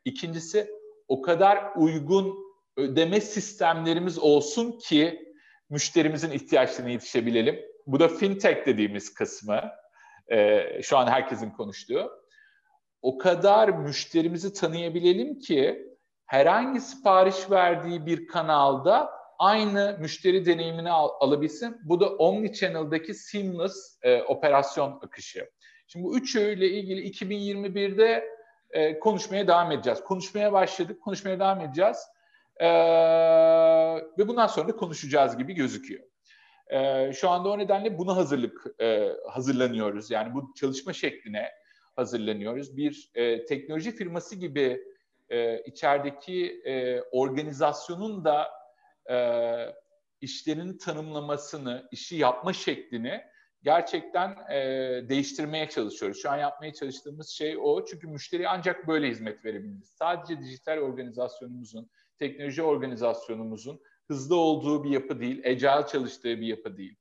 İkincisi 0.06 0.70
o 1.08 1.22
kadar 1.22 1.72
uygun 1.76 2.36
ödeme 2.78 3.22
sistemlerimiz 3.22 4.20
olsun 4.20 4.80
ki 4.80 5.34
müşterimizin 5.70 6.32
ihtiyaçlarına 6.32 6.92
yetişebilelim. 6.92 7.60
Bu 7.88 8.00
da 8.00 8.08
fintech 8.08 8.66
dediğimiz 8.66 9.14
kısmı. 9.14 9.62
E, 10.32 10.62
şu 10.82 10.98
an 10.98 11.08
herkesin 11.08 11.50
konuştuğu. 11.50 12.12
O 13.02 13.18
kadar 13.18 13.70
müşterimizi 13.70 14.54
tanıyabilelim 14.54 15.40
ki 15.40 15.88
herhangi 16.26 16.82
sipariş 16.82 17.52
verdiği 17.52 18.06
bir 18.06 18.28
kanalda 18.28 19.10
aynı 19.40 19.98
müşteri 20.00 20.46
deneyimini 20.46 20.92
al, 20.92 21.10
alabilsin. 21.20 21.78
Bu 21.84 22.00
da 22.00 22.10
Omnichannel'daki 22.10 23.14
seamless 23.14 24.00
e, 24.02 24.22
operasyon 24.22 25.00
akışı. 25.02 25.50
Şimdi 25.88 26.06
bu 26.06 26.18
üçüyle 26.18 26.70
ilgili 26.70 27.10
2021'de 27.10 28.26
e, 28.72 29.00
konuşmaya 29.00 29.48
devam 29.48 29.72
edeceğiz. 29.72 30.04
Konuşmaya 30.04 30.54
başladık, 30.54 31.02
konuşmaya 31.02 31.40
devam 31.40 31.62
edeceğiz. 31.62 31.98
Ee, 32.58 32.68
ve 34.18 34.28
bundan 34.28 34.48
sonra 34.48 34.68
da 34.68 34.76
konuşacağız 34.76 35.38
gibi 35.38 35.54
gözüküyor. 35.54 36.04
Ee, 36.68 37.14
şu 37.14 37.30
anda 37.30 37.50
o 37.50 37.58
nedenle 37.58 37.98
buna 37.98 38.16
hazırlık 38.16 38.82
e, 38.82 39.12
hazırlanıyoruz. 39.30 40.12
Yani 40.12 40.34
bu 40.34 40.54
çalışma 40.56 40.94
şekline 40.94 41.50
hazırlanıyoruz. 41.96 42.78
Bir 42.78 43.12
e, 43.16 43.46
teknoloji 43.46 43.92
firması 43.92 44.36
gibi 44.36 44.82
e, 45.30 45.60
içerideki 45.60 46.62
e, 46.66 47.02
organizasyonun 47.02 48.26
da 48.26 48.48
e, 49.12 49.18
işlerin 50.22 50.78
tanımlamasını, 50.78 51.88
işi 51.92 52.16
yapma 52.16 52.54
şeklini 52.54 53.22
gerçekten 53.64 54.52
e, 54.52 54.60
değiştirmeye 55.10 55.70
çalışıyoruz. 55.70 56.22
Şu 56.22 56.32
an 56.32 56.38
yapmaya 56.38 56.74
çalıştığımız 56.74 57.30
şey 57.30 57.58
o. 57.58 57.86
Çünkü 57.86 58.08
müşteriye 58.08 58.48
ancak 58.48 58.88
böyle 58.88 59.08
hizmet 59.08 59.46
verebiliriz. 59.46 59.90
Sadece 59.90 60.40
dijital 60.42 60.78
organizasyonumuzun, 60.78 61.90
teknoloji 62.20 62.64
organizasyonumuzun 62.64 63.82
hızlı 64.08 64.36
olduğu 64.36 64.84
bir 64.84 64.90
yapı 64.90 65.20
değil, 65.20 65.46
agile 65.46 65.88
çalıştığı 65.88 66.42
bir 66.42 66.48
yapı 66.48 66.78
değil, 66.78 66.96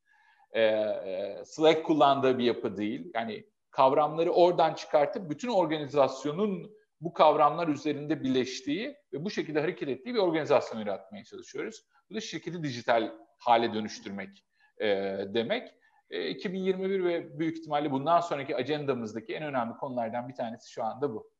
e, 0.53 0.63
e, 0.63 1.43
Slack 1.45 1.85
kullandığı 1.85 2.39
bir 2.39 2.45
yapı 2.45 2.77
değil. 2.77 3.11
Yani 3.15 3.47
kavramları 3.71 4.33
oradan 4.33 4.75
çıkartıp 4.75 5.31
bütün 5.31 5.49
organizasyonun 5.49 6.77
bu 7.01 7.13
kavramlar 7.13 7.69
üzerinde 7.69 8.23
birleştiği 8.23 8.97
ve 9.13 9.25
bu 9.25 9.31
şekilde 9.31 9.61
hareket 9.61 9.89
ettiği 9.89 10.15
bir 10.15 10.19
organizasyon 10.19 10.81
yaratmaya 10.81 11.25
çalışıyoruz. 11.25 11.85
Bu 12.11 12.15
da 12.15 12.21
şirketi 12.21 12.63
dijital 12.63 13.13
hale 13.39 13.75
dönüştürmek 13.75 14.45
e, 14.79 14.87
demek. 15.35 15.75
E, 16.11 16.29
2021 16.29 17.05
ve 17.05 17.39
büyük 17.39 17.59
ihtimalle 17.59 17.91
bundan 17.91 18.21
sonraki 18.21 18.57
ajandamızdaki 18.57 19.35
en 19.35 19.43
önemli 19.43 19.75
konulardan 19.77 20.29
bir 20.29 20.35
tanesi 20.35 20.73
şu 20.73 20.85
anda 20.85 21.11
bu. 21.11 21.31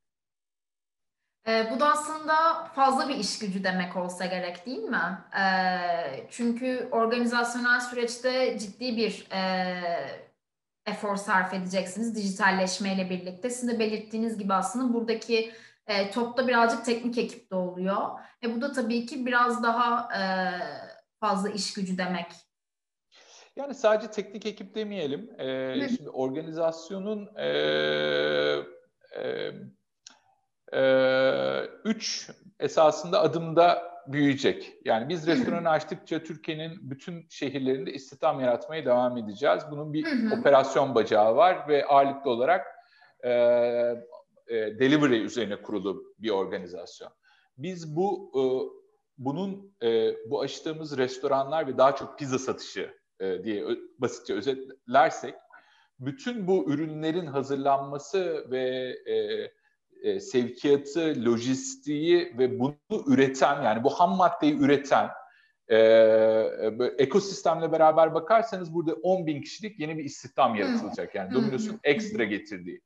E, 1.47 1.71
bu 1.71 1.79
da 1.79 1.91
aslında 1.91 2.63
fazla 2.75 3.09
bir 3.09 3.15
iş 3.15 3.39
gücü 3.39 3.63
demek 3.63 3.95
olsa 3.95 4.25
gerek 4.25 4.65
değil 4.65 4.83
mi? 4.83 5.19
E, 5.39 5.45
çünkü 6.29 6.89
organizasyonel 6.91 7.79
süreçte 7.79 8.59
ciddi 8.59 8.97
bir 8.97 9.27
e, 9.31 10.25
efor 10.85 11.15
sarf 11.15 11.53
edeceksiniz 11.53 12.15
dijitalleşmeyle 12.15 13.09
birlikte. 13.09 13.49
Sizin 13.49 13.75
de 13.75 13.79
belirttiğiniz 13.79 14.37
gibi 14.37 14.53
aslında 14.53 14.93
buradaki 14.93 15.51
e, 15.87 16.11
topta 16.11 16.47
birazcık 16.47 16.85
teknik 16.85 17.17
ekip 17.17 17.51
de 17.51 17.55
oluyor. 17.55 18.19
E, 18.43 18.55
bu 18.55 18.61
da 18.61 18.71
tabii 18.71 19.05
ki 19.05 19.25
biraz 19.25 19.63
daha 19.63 20.09
e, 20.13 20.21
fazla 21.19 21.49
iş 21.49 21.73
gücü 21.73 21.97
demek. 21.97 22.31
Yani 23.55 23.75
sadece 23.75 24.11
teknik 24.11 24.45
ekip 24.45 24.75
demeyelim. 24.75 25.39
E, 25.39 25.87
şimdi 25.89 26.09
organizasyonun 26.09 27.29
e, 27.37 27.47
e, 29.15 29.51
e, 30.73 30.81
üç 31.83 32.29
esasında 32.59 33.21
adımda 33.21 33.95
büyüyecek. 34.07 34.73
Yani 34.85 35.09
biz 35.09 35.27
restoranı 35.27 35.69
açtıkça 35.69 36.23
Türkiye'nin 36.23 36.89
bütün 36.89 37.27
şehirlerinde 37.29 37.93
istihdam 37.93 38.39
yaratmaya 38.39 38.85
devam 38.85 39.17
edeceğiz. 39.17 39.63
Bunun 39.71 39.93
bir 39.93 40.31
operasyon 40.39 40.95
bacağı 40.95 41.35
var 41.35 41.67
ve 41.67 41.85
ağırlıklı 41.85 42.31
olarak 42.31 42.67
e, 43.25 43.31
e, 44.47 44.55
delivery 44.55 45.21
üzerine 45.21 45.61
kurulu 45.61 46.03
bir 46.19 46.29
organizasyon. 46.29 47.11
Biz 47.57 47.95
bu 47.95 48.31
e, 48.35 48.41
bunun 49.17 49.75
e, 49.83 50.15
bu 50.29 50.41
açtığımız 50.41 50.97
restoranlar 50.97 51.67
ve 51.67 51.77
daha 51.77 51.95
çok 51.95 52.19
pizza 52.19 52.39
satışı 52.39 52.93
e, 53.19 53.43
diye 53.43 53.65
basitçe 53.99 54.33
özetlersek 54.33 55.35
bütün 55.99 56.47
bu 56.47 56.71
ürünlerin 56.71 57.25
hazırlanması 57.25 58.47
ve 58.51 58.95
e, 59.05 59.15
e, 60.03 60.19
sevkiyatı, 60.19 61.25
lojistiği 61.25 62.33
ve 62.37 62.59
bunu 62.59 62.75
üreten 63.07 63.63
yani 63.63 63.83
bu 63.83 63.89
ham 63.89 64.15
maddeyi 64.15 64.57
üreten 64.57 65.09
e, 65.67 65.77
ekosistemle 66.97 67.71
beraber 67.71 68.13
bakarsanız 68.13 68.73
burada 68.73 68.93
10 68.93 69.27
bin 69.27 69.41
kişilik 69.41 69.79
yeni 69.79 69.97
bir 69.97 70.03
istihdam 70.03 70.55
yaratılacak. 70.55 71.15
Yani 71.15 71.33
Domino's'un 71.33 71.79
ekstra 71.83 72.23
getirdiği. 72.23 72.81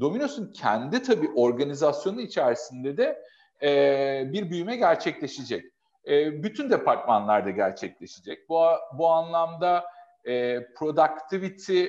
Domino's'un 0.00 0.52
kendi 0.52 1.02
tabii 1.02 1.30
organizasyonu 1.34 2.20
içerisinde 2.20 2.96
de 2.96 3.22
e, 3.62 4.32
bir 4.32 4.50
büyüme 4.50 4.76
gerçekleşecek. 4.76 5.64
E, 6.06 6.42
bütün 6.42 6.70
departmanlarda 6.70 7.50
gerçekleşecek. 7.50 8.48
Bu, 8.48 8.60
bu 8.98 9.08
anlamda 9.08 9.84
e, 10.24 10.66
productivity, 10.74 11.84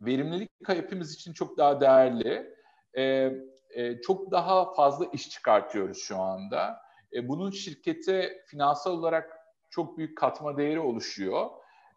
verimlilik 0.00 0.50
hepimiz 0.66 1.14
için 1.14 1.32
çok 1.32 1.58
daha 1.58 1.80
değerli. 1.80 2.54
E, 2.96 3.32
e, 3.70 4.00
çok 4.00 4.30
daha 4.30 4.74
fazla 4.74 5.06
iş 5.12 5.30
çıkartıyoruz 5.30 5.98
şu 5.98 6.18
anda. 6.18 6.80
E, 7.12 7.28
bunun 7.28 7.50
şirkete 7.50 8.44
finansal 8.46 8.92
olarak 8.92 9.38
çok 9.70 9.98
büyük 9.98 10.18
katma 10.18 10.56
değeri 10.56 10.80
oluşuyor. 10.80 11.50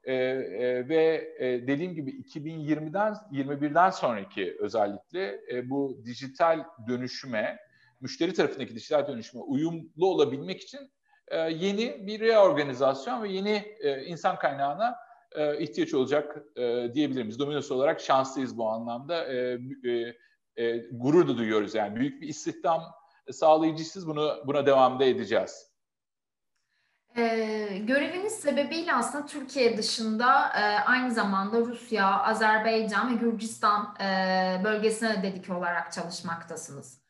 E, 0.03 0.13
e, 0.13 0.89
ve 0.89 1.33
e, 1.39 1.67
dediğim 1.67 1.95
gibi 1.95 2.11
2020'den 2.11 3.13
21'den 3.31 3.89
sonraki 3.89 4.57
özellikle 4.59 5.41
e, 5.51 5.69
bu 5.69 6.01
dijital 6.05 6.63
dönüşüme, 6.87 7.59
müşteri 8.01 8.33
tarafındaki 8.33 8.75
dijital 8.75 9.07
dönüşüme 9.07 9.43
uyumlu 9.43 10.07
olabilmek 10.07 10.61
için 10.61 10.79
e, 11.27 11.37
yeni 11.37 12.07
bir 12.07 12.19
reorganizasyon 12.19 13.23
ve 13.23 13.29
yeni 13.29 13.65
e, 13.79 14.03
insan 14.03 14.39
kaynağına 14.39 14.95
e, 15.35 15.59
ihtiyaç 15.59 15.93
olacak 15.93 16.37
e, 16.55 16.91
diyebilirim. 16.93 17.29
Biz 17.29 17.39
Domino's 17.39 17.71
olarak 17.71 18.01
şanslıyız 18.01 18.57
bu 18.57 18.69
anlamda. 18.69 19.33
E, 19.33 19.59
e, 19.83 20.15
e, 20.55 20.77
gurur 20.91 21.27
da 21.27 21.37
duyuyoruz 21.37 21.75
yani. 21.75 21.95
Büyük 21.95 22.21
bir 22.21 22.27
istihdam 22.27 22.83
sağlayıcısız 23.31 24.07
bunu 24.07 24.43
buna 24.47 24.65
devam 24.65 24.99
da 24.99 25.05
edeceğiz. 25.05 25.68
Ee, 27.17 27.77
göreviniz 27.87 28.33
sebebiyle 28.33 28.93
aslında 28.93 29.25
Türkiye 29.25 29.77
dışında 29.77 30.47
e, 30.47 30.61
aynı 30.85 31.11
zamanda 31.11 31.59
Rusya, 31.59 32.23
Azerbaycan 32.23 33.11
ve 33.11 33.15
Gürcistan 33.15 33.95
e, 34.01 34.61
bölgesine 34.63 35.23
dedik 35.23 35.49
olarak 35.49 35.91
çalışmaktasınız. 35.91 37.01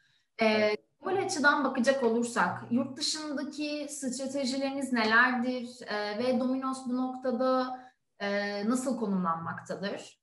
E, 0.41 0.75
global 1.09 1.25
açıdan 1.25 1.63
bakacak 1.63 2.03
olursak 2.03 2.63
yurt 2.71 2.97
dışındaki 2.97 3.87
stratejileriniz 3.89 4.93
nelerdir 4.93 5.69
e, 5.87 6.17
ve 6.17 6.39
Domino's 6.39 6.85
bu 6.87 6.97
noktada 6.97 7.79
e, 8.19 8.69
nasıl 8.69 8.97
konumlanmaktadır? 8.99 10.19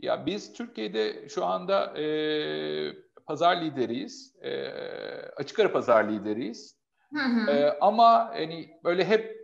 Ya 0.00 0.26
biz 0.26 0.52
Türkiye'de 0.52 1.28
şu 1.28 1.44
anda 1.44 1.98
e, 1.98 2.04
pazar 3.26 3.62
lideriyiz. 3.62 4.36
E, 4.42 4.68
açık 5.36 5.58
ara 5.58 5.72
pazar 5.72 6.08
lideriyiz. 6.08 6.77
Hı 7.14 7.22
hı. 7.22 7.50
E, 7.50 7.78
ama 7.80 8.28
hani 8.28 8.70
böyle 8.84 9.04
hep 9.04 9.38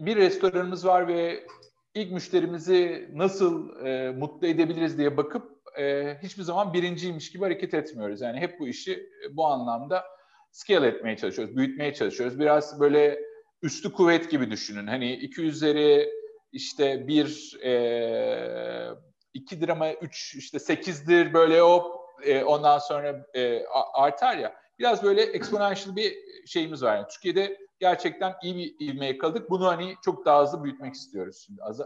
bir 0.00 0.16
restoranımız 0.16 0.86
var 0.86 1.08
ve 1.08 1.46
ilk 1.94 2.12
müşterimizi 2.12 3.08
nasıl 3.12 3.84
e, 3.86 4.10
mutlu 4.10 4.46
edebiliriz 4.46 4.98
diye 4.98 5.16
bakıp 5.16 5.60
e, 5.78 6.16
hiçbir 6.22 6.42
zaman 6.42 6.72
birinciymiş 6.72 7.32
gibi 7.32 7.42
hareket 7.44 7.74
etmiyoruz. 7.74 8.20
Yani 8.20 8.40
hep 8.40 8.60
bu 8.60 8.68
işi 8.68 9.10
bu 9.30 9.46
anlamda 9.46 10.04
scale 10.50 10.86
etmeye 10.86 11.16
çalışıyoruz, 11.16 11.56
büyütmeye 11.56 11.94
çalışıyoruz. 11.94 12.38
Biraz 12.38 12.80
böyle 12.80 13.20
üstü 13.62 13.92
kuvvet 13.92 14.30
gibi 14.30 14.50
düşünün. 14.50 14.86
Hani 14.86 15.12
iki 15.12 15.42
üzeri 15.42 16.10
işte 16.52 17.08
bir 17.08 17.58
e, 17.64 18.94
2 19.34 19.66
drama 19.66 19.92
3 19.92 20.34
işte 20.34 20.58
8'dir 20.58 21.32
böyle 21.32 21.60
hop 21.60 22.00
e, 22.24 22.44
ondan 22.44 22.78
sonra 22.78 23.26
e, 23.34 23.64
artar 23.94 24.36
ya. 24.36 24.54
Biraz 24.80 25.02
böyle 25.02 25.22
exponential 25.22 25.96
bir 25.96 26.16
şeyimiz 26.46 26.82
var. 26.82 26.96
Yani 26.96 27.06
Türkiye'de 27.08 27.58
gerçekten 27.78 28.34
iyi 28.42 28.56
bir 28.56 28.86
ivmeye 28.86 29.18
kaldık. 29.18 29.50
Bunu 29.50 29.66
hani 29.66 29.94
çok 30.04 30.26
daha 30.26 30.42
hızlı 30.42 30.64
büyütmek 30.64 30.94
istiyoruz 30.94 31.42
şimdi. 31.46 31.62
Az 31.62 31.80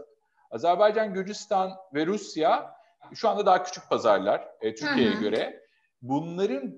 Azerbaycan, 0.51 1.13
Gürcistan 1.13 1.71
ve 1.93 2.05
Rusya 2.05 2.75
şu 3.13 3.29
anda 3.29 3.45
daha 3.45 3.63
küçük 3.63 3.89
pazarlar 3.89 4.47
e, 4.61 4.75
Türkiye'ye 4.75 5.13
göre. 5.15 5.61
Bunların 6.01 6.75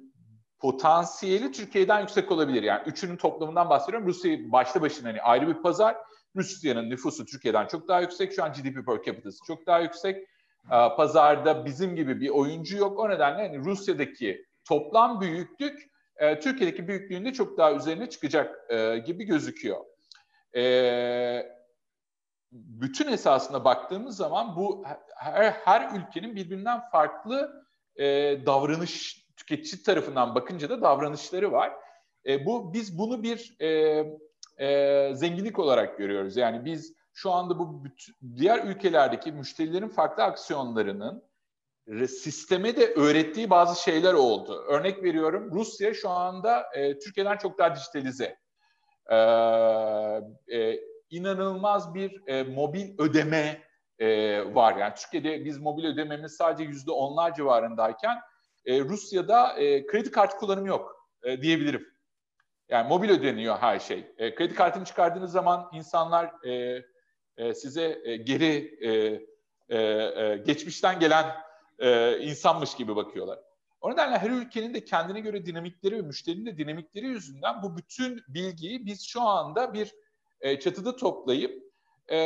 potansiyeli 0.60 1.52
Türkiye'den 1.52 2.00
yüksek 2.00 2.32
olabilir. 2.32 2.64
Yani 2.64 2.82
üçünün 2.86 3.18
toplamından 3.18 3.70
bahsediyorum. 3.70 4.08
Rusya 4.08 4.52
başta 4.52 4.82
başına 4.82 5.10
hani 5.10 5.22
ayrı 5.22 5.48
bir 5.48 5.62
pazar. 5.62 5.98
Rusya'nın 6.36 6.90
nüfusu 6.90 7.26
Türkiye'den 7.26 7.68
çok 7.68 7.88
daha 7.88 8.02
yüksek. 8.02 8.34
Şu 8.34 8.44
an 8.44 8.54
GDP 8.54 8.86
per 8.86 9.04
capita'sı 9.06 9.38
çok 9.48 9.68
daha 9.68 9.80
yüksek. 9.80 10.18
Ee, 10.72 10.96
pazarda 10.98 11.66
bizim 11.66 11.96
gibi 11.96 12.22
bir 12.22 12.30
oyuncu 12.30 12.78
yok. 12.78 13.00
O 13.00 13.10
nedenle 13.10 13.48
hani 13.48 13.66
Rusya'daki 13.66 14.46
toplam 14.66 15.22
büyüklük 15.22 15.97
e, 16.18 16.40
Türkiye'deki 16.40 16.88
büyüklüğünde 16.88 17.34
çok 17.34 17.58
daha 17.58 17.74
üzerine 17.74 18.10
çıkacak 18.10 18.72
e, 18.72 18.98
gibi 18.98 19.24
gözüküyor. 19.24 19.86
E, 20.56 21.58
bütün 22.52 23.08
esasına 23.08 23.66
baktığımız 23.66 24.18
zaman 24.18 24.56
bu 24.56 24.84
her, 25.16 25.52
her 25.52 25.96
ülkenin 26.00 26.36
birbirinden 26.36 26.82
farklı 26.92 27.64
e, 27.96 28.06
davranış 28.46 29.26
tüketici 29.38 29.84
tarafından 29.84 30.36
bakınca 30.36 30.70
da 30.70 30.82
davranışları 30.82 31.52
var. 31.52 31.74
E, 32.26 32.46
bu 32.46 32.74
biz 32.74 32.98
bunu 32.98 33.24
bir 33.24 33.56
e, 33.60 33.68
e, 34.58 35.16
zenginlik 35.16 35.60
olarak 35.60 35.98
görüyoruz. 35.98 36.38
Yani 36.38 36.66
biz 36.66 36.94
şu 37.14 37.32
anda 37.32 37.60
bu 37.60 37.84
diğer 38.36 38.64
ülkelerdeki 38.64 39.32
müşterilerin 39.32 39.90
farklı 39.90 40.24
aksiyonlarının 40.24 41.24
sisteme 42.08 42.76
de 42.76 42.94
öğrettiği 42.94 43.50
bazı 43.50 43.82
şeyler 43.82 44.14
oldu. 44.14 44.66
Örnek 44.68 45.04
veriyorum 45.04 45.52
Rusya 45.52 45.94
şu 45.94 46.10
anda 46.10 46.66
e, 46.74 47.00
Türkiye'den 47.00 47.38
çok 47.38 47.58
daha 47.58 47.76
dijitalize. 47.76 48.38
E, 49.10 49.18
e, 50.58 50.80
inanılmaz 51.10 51.94
bir 51.94 52.28
e, 52.28 52.44
mobil 52.44 53.00
ödeme 53.00 53.62
e, 54.00 54.08
var. 54.56 54.76
Yani 54.76 54.94
Türkiye'de 54.96 55.46
biz 55.46 55.58
mobil 55.58 55.86
ödememiz 55.86 56.32
sadece 56.32 56.64
yüzde 56.64 56.92
onlar 56.92 57.34
civarındayken 57.34 58.18
e, 58.66 58.80
Rusya'da 58.80 59.54
e, 59.54 59.86
kredi 59.86 60.12
kartı 60.12 60.38
kullanımı 60.38 60.68
yok 60.68 61.10
e, 61.24 61.42
diyebilirim. 61.42 61.88
Yani 62.70 62.90
mobil 62.90 63.10
ödeniyor 63.10 63.58
her 63.58 63.80
şey. 63.80 64.12
E, 64.18 64.36
kredi 64.36 64.56
kartını 64.56 64.86
çıkardığınız 64.86 65.32
zaman 65.32 65.70
insanlar 65.74 66.46
e, 66.46 66.84
e, 67.38 67.54
size 67.54 68.00
e, 68.04 68.18
geri 68.18 68.78
e, 68.82 68.90
e, 69.70 69.78
e, 69.78 70.38
geçmişten 70.38 71.00
gelen 71.00 71.47
e, 71.80 72.20
insanmış 72.20 72.76
gibi 72.76 72.96
bakıyorlar. 72.96 73.40
O 73.82 73.92
nedenle 73.92 74.18
her 74.18 74.30
ülkenin 74.30 74.74
de 74.74 74.86
kendine 74.86 75.20
göre 75.20 75.46
dinamikleri 75.46 75.98
ve 75.98 76.02
müşterinin 76.02 76.46
de 76.46 76.58
dinamikleri 76.58 77.06
yüzünden 77.06 77.64
bu 77.64 77.78
bütün 77.78 78.24
bilgiyi 78.28 78.86
biz 78.86 79.08
şu 79.08 79.22
anda 79.22 79.74
bir 79.74 79.96
e, 80.42 80.60
çatıda 80.60 80.96
toplayıp 80.96 81.64
e, 82.12 82.18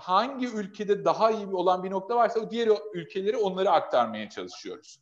hangi 0.00 0.46
ülkede 0.46 1.04
daha 1.04 1.30
iyi 1.30 1.46
olan 1.46 1.84
bir 1.84 1.90
nokta 1.90 2.16
varsa 2.16 2.40
o 2.40 2.50
diğer 2.50 2.68
ülkeleri 2.94 3.36
onları 3.36 3.70
aktarmaya 3.70 4.30
çalışıyoruz. 4.30 5.00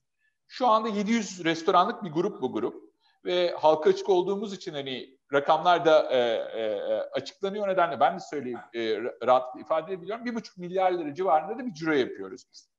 Şu 0.49 0.67
anda 0.67 0.89
700 0.89 1.45
restoranlık 1.45 2.05
bir 2.05 2.11
grup 2.11 2.43
bu 2.43 2.53
grup 2.53 2.87
ve 3.25 3.55
halka 3.59 3.91
açık 3.91 4.09
olduğumuz 4.09 4.53
için 4.53 4.73
hani 4.73 5.19
rakamlar 5.33 5.85
da 5.85 6.13
e, 6.13 6.19
e, 6.19 6.81
açıklanıyor 7.13 7.69
nedenle 7.69 8.01
ben 8.01 8.15
de 8.15 8.21
söyleyeyim 8.21 8.59
e, 8.75 8.97
rahat 9.27 9.61
ifade 9.61 9.93
edebiliyorum. 9.93 10.25
Bir 10.25 10.35
buçuk 10.35 10.59
milyar 10.59 10.93
lira 10.93 11.15
civarında 11.15 11.59
da 11.59 11.67
bir 11.67 11.75
ciro 11.75 11.93
yapıyoruz 11.93 12.45
biz. 12.53 12.76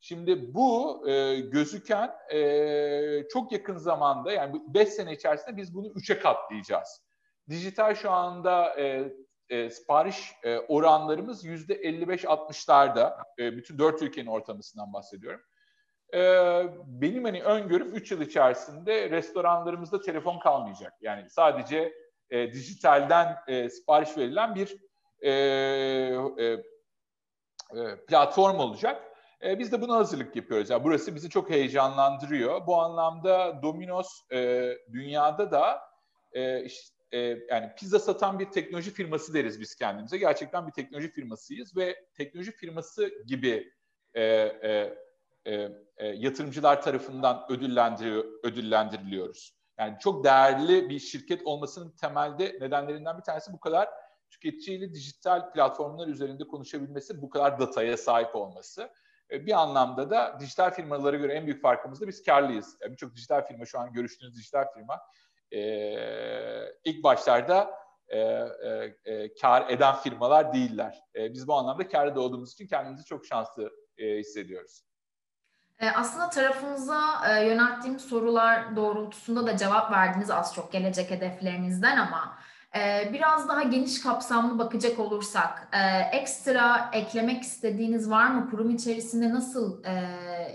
Şimdi 0.00 0.54
bu 0.54 1.02
e, 1.08 1.40
gözüken 1.40 2.10
e, 2.32 3.28
çok 3.32 3.52
yakın 3.52 3.76
zamanda 3.76 4.32
yani 4.32 4.62
5 4.68 4.88
sene 4.88 5.12
içerisinde 5.12 5.56
biz 5.56 5.74
bunu 5.74 5.86
3'e 5.86 6.18
katlayacağız. 6.18 7.02
Dijital 7.48 7.94
şu 7.94 8.10
anda 8.10 8.80
e, 8.80 9.12
e, 9.48 9.70
sipariş 9.70 10.32
e, 10.42 10.58
oranlarımız 10.58 11.44
yüzde 11.44 11.74
55-60'larda. 11.74 13.24
E, 13.38 13.56
bütün 13.56 13.78
dört 13.78 14.02
ülkenin 14.02 14.26
ortalamasından 14.26 14.92
bahsediyorum. 14.92 15.40
E, 16.14 16.20
benim 16.86 17.24
hani 17.24 17.42
öngörüm 17.42 17.94
3 17.94 18.10
yıl 18.10 18.20
içerisinde 18.20 19.10
restoranlarımızda 19.10 20.00
telefon 20.00 20.38
kalmayacak. 20.38 20.92
Yani 21.00 21.30
sadece 21.30 21.92
e, 22.30 22.52
dijitalden 22.52 23.36
e, 23.48 23.68
sipariş 23.70 24.16
verilen 24.16 24.54
bir 24.54 24.76
e, 25.20 25.30
e, 25.30 26.56
e, 27.76 28.04
platform 28.08 28.58
olacak. 28.58 29.07
E, 29.44 29.58
biz 29.58 29.72
de 29.72 29.80
buna 29.80 29.96
hazırlık 29.96 30.36
yapıyoruz. 30.36 30.70
Yani 30.70 30.84
burası 30.84 31.14
bizi 31.14 31.30
çok 31.30 31.50
heyecanlandırıyor. 31.50 32.66
Bu 32.66 32.80
anlamda 32.80 33.62
Domino's 33.62 34.22
e, 34.32 34.72
dünyada 34.92 35.50
da 35.50 35.80
e, 36.32 36.64
işte, 36.64 36.98
e, 37.12 37.18
yani 37.50 37.72
pizza 37.76 37.98
satan 37.98 38.38
bir 38.38 38.50
teknoloji 38.50 38.90
firması 38.90 39.34
deriz 39.34 39.60
biz 39.60 39.74
kendimize. 39.74 40.18
Gerçekten 40.18 40.66
bir 40.66 40.72
teknoloji 40.72 41.10
firmasıyız 41.10 41.76
ve 41.76 41.96
teknoloji 42.14 42.52
firması 42.52 43.10
gibi 43.26 43.72
e, 44.14 44.22
e, 44.22 44.94
e, 45.46 45.68
e, 45.96 46.06
yatırımcılar 46.06 46.82
tarafından 46.82 47.46
ödüllendiriliyoruz. 48.42 49.58
Yani 49.78 49.96
çok 50.00 50.24
değerli 50.24 50.90
bir 50.90 50.98
şirket 50.98 51.46
olmasının 51.46 51.90
temelde 51.90 52.58
nedenlerinden 52.60 53.18
bir 53.18 53.22
tanesi 53.22 53.52
bu 53.52 53.60
kadar 53.60 53.88
tüketiciyle 54.30 54.94
dijital 54.94 55.52
platformlar 55.52 56.08
üzerinde 56.08 56.44
konuşabilmesi, 56.44 57.22
bu 57.22 57.30
kadar 57.30 57.60
dataya 57.60 57.96
sahip 57.96 58.36
olması. 58.36 58.90
E, 59.30 59.46
bir 59.46 59.52
anlamda 59.52 60.10
da 60.10 60.36
dijital 60.40 60.70
firmalara 60.70 61.16
göre 61.16 61.32
en 61.32 61.46
büyük 61.46 61.62
farkımız 61.62 62.00
da 62.00 62.08
biz 62.08 62.22
karlıyız. 62.22 62.76
Birçok 62.90 63.16
dijital 63.16 63.46
firma 63.46 63.64
şu 63.64 63.80
an 63.80 63.92
görüştüğünüz 63.92 64.36
dijital 64.36 64.64
firma 64.74 65.00
e, 65.52 65.60
ilk 66.84 67.04
başlarda 67.04 67.70
e, 68.08 68.18
e, 68.18 68.94
e, 69.04 69.34
kar 69.34 69.70
eden 69.70 69.94
firmalar 69.94 70.52
değiller. 70.52 71.02
E, 71.14 71.32
biz 71.32 71.48
bu 71.48 71.54
anlamda 71.54 71.88
karda 71.88 72.20
olduğumuz 72.20 72.52
için 72.52 72.66
kendimizi 72.66 73.04
çok 73.04 73.26
şanslı 73.26 73.72
e, 73.98 74.06
hissediyoruz. 74.18 74.82
E, 75.80 75.90
aslında 75.90 76.30
tarafınıza 76.30 77.00
e, 77.28 77.46
yönelttiğim 77.46 77.98
sorular 77.98 78.76
doğrultusunda 78.76 79.46
da 79.46 79.56
cevap 79.56 79.92
verdiniz 79.92 80.30
az 80.30 80.54
çok 80.54 80.72
gelecek 80.72 81.10
hedeflerinizden 81.10 81.96
ama 81.96 82.38
biraz 83.12 83.48
daha 83.48 83.62
geniş 83.62 84.02
kapsamlı 84.02 84.58
bakacak 84.58 84.98
olursak 84.98 85.68
ekstra 86.12 86.90
eklemek 86.92 87.42
istediğiniz 87.42 88.10
var 88.10 88.30
mı? 88.30 88.50
Kurum 88.50 88.70
içerisinde 88.70 89.30
nasıl 89.30 89.82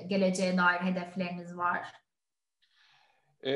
geleceğe 0.07 0.57
dair 0.57 0.79
hedefleriniz 0.79 1.57
var? 1.57 1.88
E, 3.45 3.53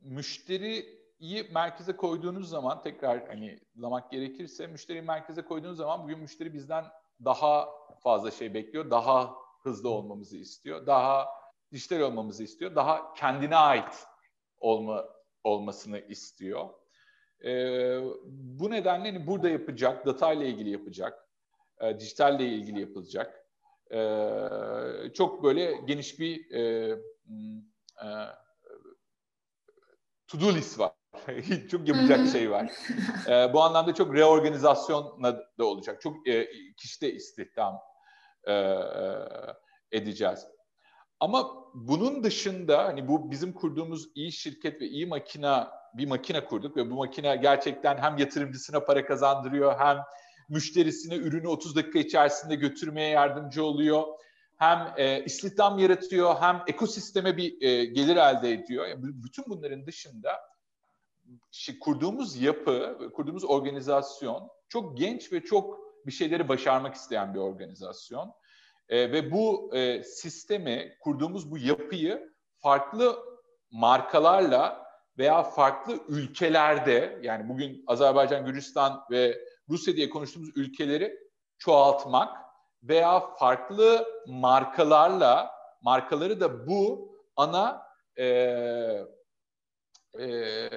müşteriyi 0.00 1.50
merkeze 1.54 1.96
koyduğunuz 1.96 2.48
zaman 2.48 2.82
tekrar 2.82 3.26
hani 3.26 3.58
lamak 3.76 4.10
gerekirse 4.10 4.66
müşteriyi 4.66 5.02
merkeze 5.02 5.42
koyduğunuz 5.42 5.76
zaman 5.76 6.02
bugün 6.02 6.18
müşteri 6.18 6.54
bizden 6.54 6.84
daha 7.24 7.68
fazla 8.02 8.30
şey 8.30 8.54
bekliyor. 8.54 8.90
Daha 8.90 9.34
hızlı 9.62 9.88
olmamızı 9.88 10.36
istiyor. 10.36 10.86
Daha 10.86 11.26
dijital 11.72 12.00
olmamızı 12.00 12.44
istiyor. 12.44 12.74
Daha 12.74 13.14
kendine 13.14 13.56
ait 13.56 14.06
olma 14.58 15.04
olmasını 15.44 15.98
istiyor. 15.98 16.68
Ee, 17.44 18.00
bu 18.24 18.70
nedenle 18.70 19.12
hani 19.12 19.26
burada 19.26 19.48
yapacak, 19.48 20.06
data 20.06 20.32
ile 20.32 20.48
ilgili 20.48 20.70
yapacak, 20.70 21.28
e, 21.80 22.00
dijitalle 22.00 22.46
ilgili 22.48 22.80
yapılacak. 22.80 23.46
E, 23.90 24.00
çok 25.14 25.44
böyle 25.44 25.72
geniş 25.86 26.20
bir 26.20 26.50
e, 26.50 26.90
e, 28.02 28.08
to-do 30.28 30.54
list 30.54 30.78
var. 30.78 30.92
çok 31.70 31.88
yapacak 31.88 32.28
şey 32.28 32.50
var. 32.50 32.72
E, 33.28 33.52
bu 33.52 33.62
anlamda 33.62 33.94
çok 33.94 34.14
reorganizasyonla 34.14 35.42
da 35.58 35.64
olacak. 35.64 36.00
Çok 36.00 36.28
e, 36.28 36.48
kişide 36.76 37.12
istihdam 37.12 37.78
e, 38.44 38.52
e, 38.52 38.76
edeceğiz. 39.92 40.46
Ama 41.20 41.64
bunun 41.74 42.24
dışında 42.24 42.84
hani 42.84 43.08
bu 43.08 43.30
bizim 43.30 43.52
kurduğumuz 43.52 44.08
iyi 44.14 44.32
şirket 44.32 44.80
ve 44.80 44.86
iyi 44.86 45.06
makina 45.06 45.72
bir 45.98 46.06
makine 46.06 46.44
kurduk 46.44 46.76
ve 46.76 46.90
bu 46.90 46.94
makine 46.94 47.36
gerçekten 47.36 47.98
hem 47.98 48.18
yatırımcısına 48.18 48.80
para 48.80 49.06
kazandırıyor 49.06 49.78
hem 49.78 49.98
müşterisine 50.48 51.14
ürünü 51.14 51.48
30 51.48 51.76
dakika 51.76 51.98
içerisinde 51.98 52.54
götürmeye 52.54 53.08
yardımcı 53.08 53.64
oluyor. 53.64 54.04
Hem 54.56 54.94
e, 54.96 55.24
istihdam 55.24 55.78
yaratıyor 55.78 56.36
hem 56.40 56.62
ekosisteme 56.66 57.36
bir 57.36 57.62
e, 57.62 57.84
gelir 57.84 58.16
elde 58.16 58.52
ediyor. 58.52 58.86
Yani 58.86 59.02
bütün 59.02 59.44
bunların 59.48 59.86
dışında 59.86 60.30
kurduğumuz 61.80 62.42
yapı, 62.42 62.98
kurduğumuz 63.14 63.44
organizasyon 63.44 64.48
çok 64.68 64.98
genç 64.98 65.32
ve 65.32 65.40
çok 65.40 65.78
bir 66.06 66.12
şeyleri 66.12 66.48
başarmak 66.48 66.94
isteyen 66.94 67.34
bir 67.34 67.38
organizasyon. 67.38 68.32
E, 68.88 69.12
ve 69.12 69.32
bu 69.32 69.70
e, 69.76 70.02
sistemi, 70.02 70.96
kurduğumuz 71.00 71.50
bu 71.50 71.58
yapıyı 71.58 72.32
farklı 72.58 73.18
markalarla 73.70 74.85
veya 75.18 75.42
farklı 75.42 76.00
ülkelerde 76.08 77.18
yani 77.22 77.48
bugün 77.48 77.84
Azerbaycan, 77.86 78.46
Gürcistan 78.46 79.04
ve 79.10 79.38
Rusya 79.68 79.96
diye 79.96 80.10
konuştuğumuz 80.10 80.50
ülkeleri 80.56 81.18
çoğaltmak 81.58 82.36
veya 82.82 83.20
farklı 83.20 84.06
markalarla 84.26 85.50
markaları 85.82 86.40
da 86.40 86.66
bu 86.66 87.12
ana 87.36 87.86
e, 88.18 88.24
e, 90.18 90.70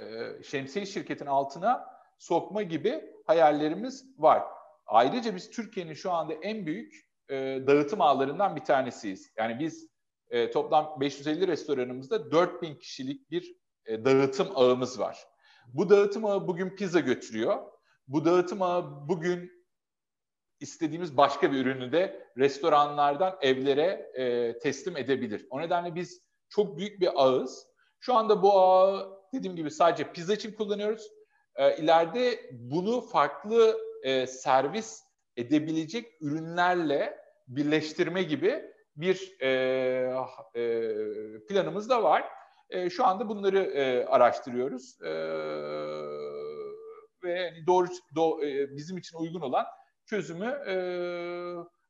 şemsiye 0.43 0.85
şirketin 0.85 1.25
altına 1.25 1.85
sokma 2.17 2.61
gibi 2.61 3.13
hayallerimiz 3.25 4.05
var. 4.17 4.43
Ayrıca 4.85 5.35
biz 5.35 5.49
Türkiye'nin 5.49 5.93
şu 5.93 6.11
anda 6.11 6.33
en 6.33 6.65
büyük 6.65 7.09
e, 7.29 7.35
dağıtım 7.67 8.01
ağlarından 8.01 8.55
bir 8.55 8.63
tanesiyiz. 8.63 9.31
Yani 9.37 9.59
biz 9.59 9.89
e, 10.29 10.51
toplam 10.51 10.97
550 10.99 11.47
restoranımızda 11.47 12.31
4000 12.31 12.75
kişilik 12.75 13.31
bir 13.31 13.55
e, 13.89 14.05
dağıtım 14.05 14.47
ağımız 14.55 14.99
var. 14.99 15.27
Bu 15.73 15.89
dağıtım 15.89 16.25
ağı 16.25 16.47
bugün 16.47 16.69
pizza 16.69 16.99
götürüyor. 16.99 17.57
Bu 18.07 18.25
dağıtım 18.25 18.61
ağı 18.61 19.09
bugün 19.09 19.51
istediğimiz 20.59 21.17
başka 21.17 21.51
bir 21.51 21.65
ürünü 21.65 21.91
de 21.91 22.27
restoranlardan 22.37 23.37
evlere 23.41 24.11
e, 24.13 24.57
teslim 24.59 24.97
edebilir. 24.97 25.47
O 25.49 25.61
nedenle 25.61 25.95
biz 25.95 26.21
çok 26.49 26.77
büyük 26.77 27.01
bir 27.01 27.09
ağız. 27.15 27.67
Şu 27.99 28.13
anda 28.13 28.41
bu 28.41 28.59
ağı 28.59 29.19
dediğim 29.33 29.55
gibi 29.55 29.71
sadece 29.71 30.11
pizza 30.11 30.33
için 30.33 30.51
kullanıyoruz. 30.51 31.07
E, 31.55 31.77
ileride 31.77 32.49
bunu 32.51 33.01
farklı 33.01 33.77
e, 34.03 34.27
servis 34.27 35.03
edebilecek 35.37 36.21
ürünlerle 36.21 37.17
birleştirme 37.47 38.23
gibi 38.23 38.63
bir 38.95 39.41
e, 39.41 39.49
e, 40.55 40.93
planımız 41.49 41.89
da 41.89 42.03
var. 42.03 42.38
E, 42.69 42.89
şu 42.89 43.05
anda 43.05 43.29
bunları 43.29 43.59
e, 43.59 44.05
araştırıyoruz 44.05 45.01
e, 45.01 45.11
ve 47.23 47.49
hani 47.49 47.67
doğru 47.67 47.87
do, 48.15 48.43
e, 48.43 48.77
bizim 48.77 48.97
için 48.97 49.17
uygun 49.17 49.41
olan 49.41 49.65
çözümü 50.05 50.45
e, 50.45 50.73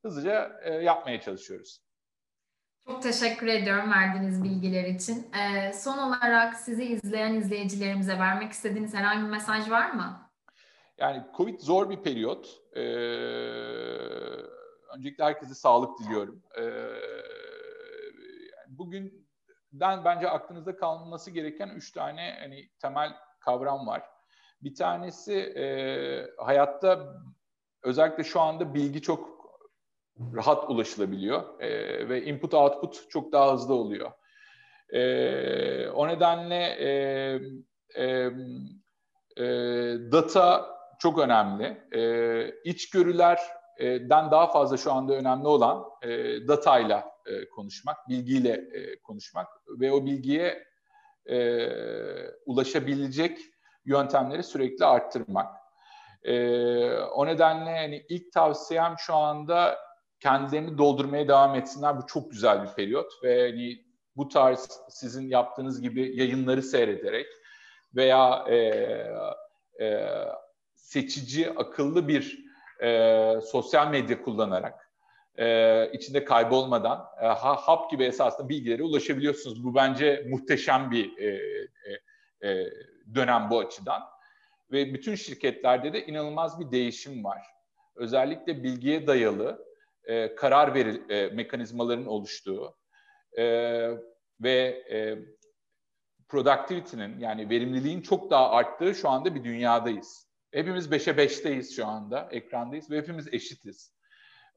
hızlıca 0.02 0.60
e, 0.64 0.74
yapmaya 0.74 1.22
çalışıyoruz. 1.22 1.80
Çok 2.86 3.04
teşekkür 3.04 3.48
ediyorum 3.48 3.92
verdiğiniz 3.92 4.44
bilgiler 4.44 4.84
için. 4.84 5.28
Ee, 5.34 5.74
son 5.74 5.98
olarak 5.98 6.56
sizi 6.56 6.84
izleyen 6.84 7.34
izleyicilerimize 7.34 8.20
vermek 8.20 8.52
istediğiniz 8.52 8.94
herhangi 8.94 9.24
bir 9.26 9.30
mesaj 9.30 9.70
var 9.70 9.92
mı? 9.92 10.32
Yani 10.98 11.24
Covid 11.38 11.60
zor 11.60 11.90
bir 11.90 12.04
periyot. 12.04 12.62
Ee, 12.76 12.82
öncelikle 14.96 15.24
herkese 15.24 15.54
sağlık 15.54 16.00
diliyorum. 16.00 16.44
Ee, 16.58 16.64
bugünden 19.72 20.06
bence 20.06 20.30
aklınızda 20.30 20.76
kalması 20.76 21.32
gereken 21.32 21.70
üç 21.70 21.92
tane 21.92 22.38
hani 22.40 22.70
temel 22.82 23.14
kavram 23.40 23.88
var. 23.88 24.04
Bir 24.62 24.76
tanesi 24.76 25.34
e, 25.34 25.64
hayatta 26.38 27.16
özellikle 27.84 28.24
şu 28.24 28.42
anda 28.42 28.74
bilgi 28.74 29.02
çok 29.02 29.40
rahat 30.36 30.70
ulaşılabiliyor 30.70 31.60
e, 31.60 32.10
ve 32.10 32.24
input 32.26 32.54
output 32.54 33.10
çok 33.10 33.32
daha 33.32 33.54
hızlı 33.54 33.74
oluyor. 33.74 34.12
E, 34.90 35.90
o 35.90 36.08
nedenle 36.08 36.66
e, 36.66 36.90
e, 37.96 38.32
e, 39.38 39.46
data 40.12 40.80
çok 41.00 41.20
önemli. 41.20 41.88
E, 41.96 42.62
içgörülerden 42.64 44.32
daha 44.32 44.52
fazla 44.52 44.78
şu 44.78 44.92
anda 44.92 45.14
önemli 45.14 45.48
olan 45.48 45.86
e, 46.02 46.10
datayla 46.48 47.19
e, 47.30 47.50
konuşmak, 47.50 48.10
bilgiyle 48.10 48.52
e, 48.52 49.00
konuşmak 49.00 49.48
ve 49.68 49.92
o 49.92 50.06
bilgiye 50.06 50.64
e, 51.26 51.68
ulaşabilecek 52.46 53.40
yöntemleri 53.86 54.44
sürekli 54.44 54.86
arttırmak. 54.86 55.56
E, 56.24 56.34
o 56.98 57.26
nedenle 57.26 57.78
hani 57.78 58.06
ilk 58.10 58.32
tavsiyem 58.32 58.96
şu 58.98 59.16
anda 59.16 59.78
kendilerini 60.20 60.78
doldurmaya 60.78 61.28
devam 61.28 61.56
etsinler. 61.56 61.98
Bu 61.98 62.06
çok 62.08 62.32
güzel 62.32 62.64
bir 62.64 62.74
periyot 62.74 63.24
ve 63.24 63.50
hani 63.50 63.86
bu 64.16 64.28
tarz 64.28 64.82
sizin 64.90 65.28
yaptığınız 65.28 65.82
gibi 65.82 66.20
yayınları 66.20 66.64
seyrederek 66.64 67.28
veya 67.96 68.46
e, 68.50 68.56
e, 69.86 70.10
seçici, 70.76 71.52
akıllı 71.52 72.08
bir 72.08 72.46
e, 72.84 73.42
sosyal 73.42 73.88
medya 73.88 74.22
kullanarak 74.22 74.89
e, 75.40 75.90
içinde 75.94 76.26
kaybolmadan 76.26 77.06
e, 77.22 77.26
hap 77.26 77.92
gibi 77.92 78.04
esasında 78.04 78.50
bilgilere 78.50 78.84
ulaşabiliyorsunuz. 78.84 79.64
Bu 79.64 79.76
bence 79.76 80.26
muhteşem 80.30 80.92
bir 80.92 81.18
e, 81.18 81.28
e, 82.42 82.50
e, 82.50 82.70
dönem 83.16 83.50
bu 83.50 83.60
açıdan. 83.60 84.02
Ve 84.72 84.94
bütün 84.94 85.16
şirketlerde 85.16 85.94
de 85.94 86.06
inanılmaz 86.06 86.60
bir 86.60 86.72
değişim 86.72 87.24
var. 87.24 87.42
Özellikle 87.96 88.64
bilgiye 88.64 89.08
dayalı 89.08 89.66
e, 90.04 90.36
karar 90.36 90.74
veril 90.74 91.10
e, 91.10 91.28
mekanizmaların 91.28 92.06
oluştuğu 92.06 92.78
e, 93.38 93.44
ve 94.42 94.84
e, 94.92 95.18
productivity'nin 96.28 97.20
yani 97.20 97.50
verimliliğin 97.50 98.02
çok 98.02 98.32
daha 98.32 98.52
arttığı 98.52 98.96
şu 98.96 99.10
anda 99.10 99.36
bir 99.36 99.44
dünyadayız. 99.44 100.30
Hepimiz 100.52 100.88
5'e 100.88 101.14
5'teyiz 101.14 101.76
şu 101.76 101.86
anda, 101.86 102.30
ekrandayız 102.32 102.92
ve 102.92 102.98
hepimiz 102.98 103.34
eşitiz. 103.34 103.99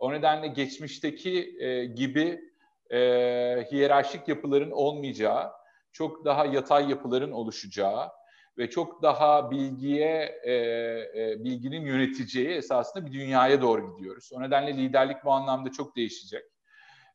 O 0.03 0.12
nedenle 0.12 0.47
geçmişteki 0.47 1.57
e, 1.61 1.85
gibi 1.85 2.41
e, 2.91 2.99
hiyerarşik 3.71 4.29
yapıların 4.29 4.71
olmayacağı, 4.71 5.53
çok 5.93 6.25
daha 6.25 6.47
yatay 6.47 6.91
yapıların 6.91 7.33
oluşacağı 7.33 8.09
ve 8.59 8.71
çok 8.71 9.03
daha 9.03 9.51
bilgiye, 9.51 10.41
e, 10.45 10.53
e, 10.53 11.45
bilginin 11.45 11.87
yöneteceği 11.87 12.49
esasında 12.49 13.07
bir 13.07 13.12
dünyaya 13.12 13.62
doğru 13.62 13.97
gidiyoruz. 13.97 14.31
O 14.33 14.43
nedenle 14.43 14.77
liderlik 14.77 15.25
bu 15.25 15.33
anlamda 15.33 15.73
çok 15.73 15.97
değişecek. 15.97 16.45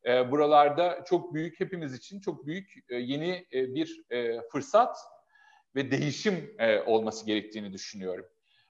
E, 0.06 0.32
buralarda 0.32 1.04
çok 1.06 1.34
büyük, 1.34 1.60
hepimiz 1.60 1.94
için 1.94 2.20
çok 2.20 2.46
büyük 2.46 2.74
e, 2.90 2.96
yeni 2.96 3.46
e, 3.54 3.76
bir 3.76 4.04
e, 4.10 4.42
fırsat 4.52 4.98
ve 5.76 5.92
değişim 5.92 6.56
e, 6.60 6.80
olması 6.82 7.26
gerektiğini 7.26 7.74
düşünüyorum. 7.74 8.26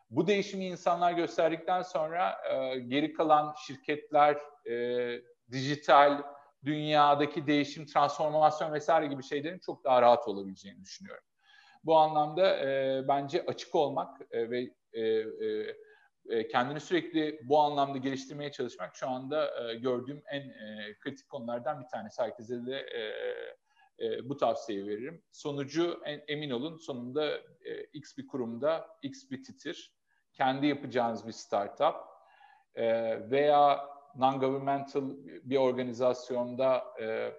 Bu 0.10 0.28
değişimi 0.28 0.66
insanlar 0.66 1.12
gösterdikten 1.12 1.82
sonra 1.82 2.38
e, 2.52 2.80
geri 2.80 3.14
kalan 3.14 3.56
şirketler, 3.68 4.38
e, 4.70 5.22
dijital, 5.52 6.24
dünyadaki 6.66 7.48
değişim, 7.48 7.86
transformasyon 7.86 8.74
vesaire 8.74 9.08
gibi 9.08 9.24
şeylerin 9.24 9.60
çok 9.60 9.84
daha 9.84 10.02
rahat 10.02 10.28
olabileceğini 10.28 10.82
düşünüyorum. 10.82 11.24
Bu 11.84 11.98
anlamda 11.98 12.58
e, 12.58 13.02
bence 13.08 13.46
açık 13.48 13.76
olmak 13.76 14.22
e, 14.32 14.50
ve 14.50 14.70
e, 14.94 15.02
e, 15.02 15.76
e 16.30 16.48
kendini 16.48 16.80
sürekli 16.80 17.40
bu 17.44 17.60
anlamda 17.60 17.98
geliştirmeye 17.98 18.52
çalışmak 18.52 18.96
şu 18.96 19.10
anda 19.10 19.70
e, 19.72 19.76
gördüğüm 19.76 20.24
en 20.32 20.42
e, 20.42 20.96
kritik 21.00 21.30
konulardan 21.30 21.82
bir 21.84 21.88
tanesi. 21.88 22.22
Herkese 22.22 22.66
de 22.66 22.78
e, 22.80 23.02
e, 24.06 24.30
bu 24.30 24.38
tavsiyeyi 24.38 24.88
veririm. 24.88 25.24
Sonucu 25.32 26.02
en, 26.06 26.24
emin 26.28 26.50
olun 26.50 26.78
sonunda 26.78 27.38
e, 27.66 27.84
X 27.94 28.18
bir 28.18 28.28
kurumda, 28.28 28.88
X 29.02 29.32
bir 29.32 29.44
titir 29.44 29.97
kendi 30.38 30.68
yapacağınız 30.68 31.28
bir 31.28 31.32
startup 31.32 31.96
e, 32.76 32.86
veya 33.32 33.90
non-governmental 34.16 35.16
bir 35.44 35.58
organizasyonda 35.58 36.84
e, 37.02 37.34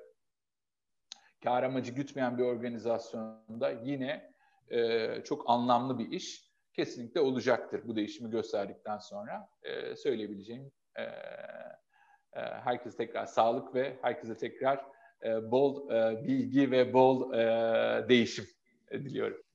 kar 1.45 1.63
amacı 1.63 1.93
gütmeyen 1.93 2.39
bir 2.39 2.43
organizasyonda 2.43 3.71
yine 3.71 4.33
e, 4.71 5.09
çok 5.25 5.51
anlamlı 5.51 5.99
bir 5.99 6.11
iş 6.13 6.49
kesinlikle 6.73 7.21
olacaktır 7.21 7.83
bu 7.89 7.97
değişimi 7.97 8.31
gösterdikten 8.31 8.99
sonra 8.99 9.49
e, 9.63 9.97
söyleyebileceğim 9.97 10.73
e, 10.97 11.03
e, 11.03 12.41
herkese 12.41 12.97
tekrar 12.97 13.27
sağlık 13.27 13.75
ve 13.75 13.99
herkese 14.03 14.37
tekrar 14.37 14.85
e, 15.25 15.51
bol 15.51 15.91
e, 15.91 16.25
bilgi 16.25 16.71
ve 16.71 16.93
bol 16.93 17.33
e, 17.35 18.09
değişim 18.09 18.47
diliyorum. 18.93 19.48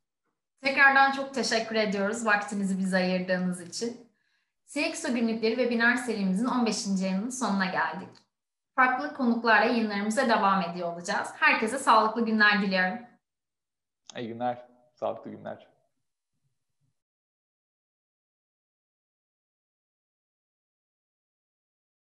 Tekrardan 0.64 1.12
çok 1.12 1.34
teşekkür 1.34 1.76
ediyoruz 1.76 2.26
vaktinizi 2.26 2.80
bize 2.80 2.98
ayırdığınız 2.98 3.62
için. 3.62 4.08
CXO 4.68 5.14
günlükleri 5.14 5.56
webinar 5.56 5.96
serimizin 5.96 6.46
15. 6.46 7.02
yayının 7.02 7.30
sonuna 7.30 7.66
geldik. 7.66 8.10
Farklı 8.76 9.14
konuklarla 9.14 9.66
yayınlarımıza 9.66 10.30
devam 10.30 10.62
ediyor 10.62 10.94
olacağız. 10.94 11.30
Herkese 11.36 11.78
sağlıklı 11.80 12.26
günler 12.26 12.62
diliyorum. 12.62 13.00
İyi 14.18 14.28
günler, 14.28 14.68
sağlıklı 14.94 15.32
günler. 15.32 15.68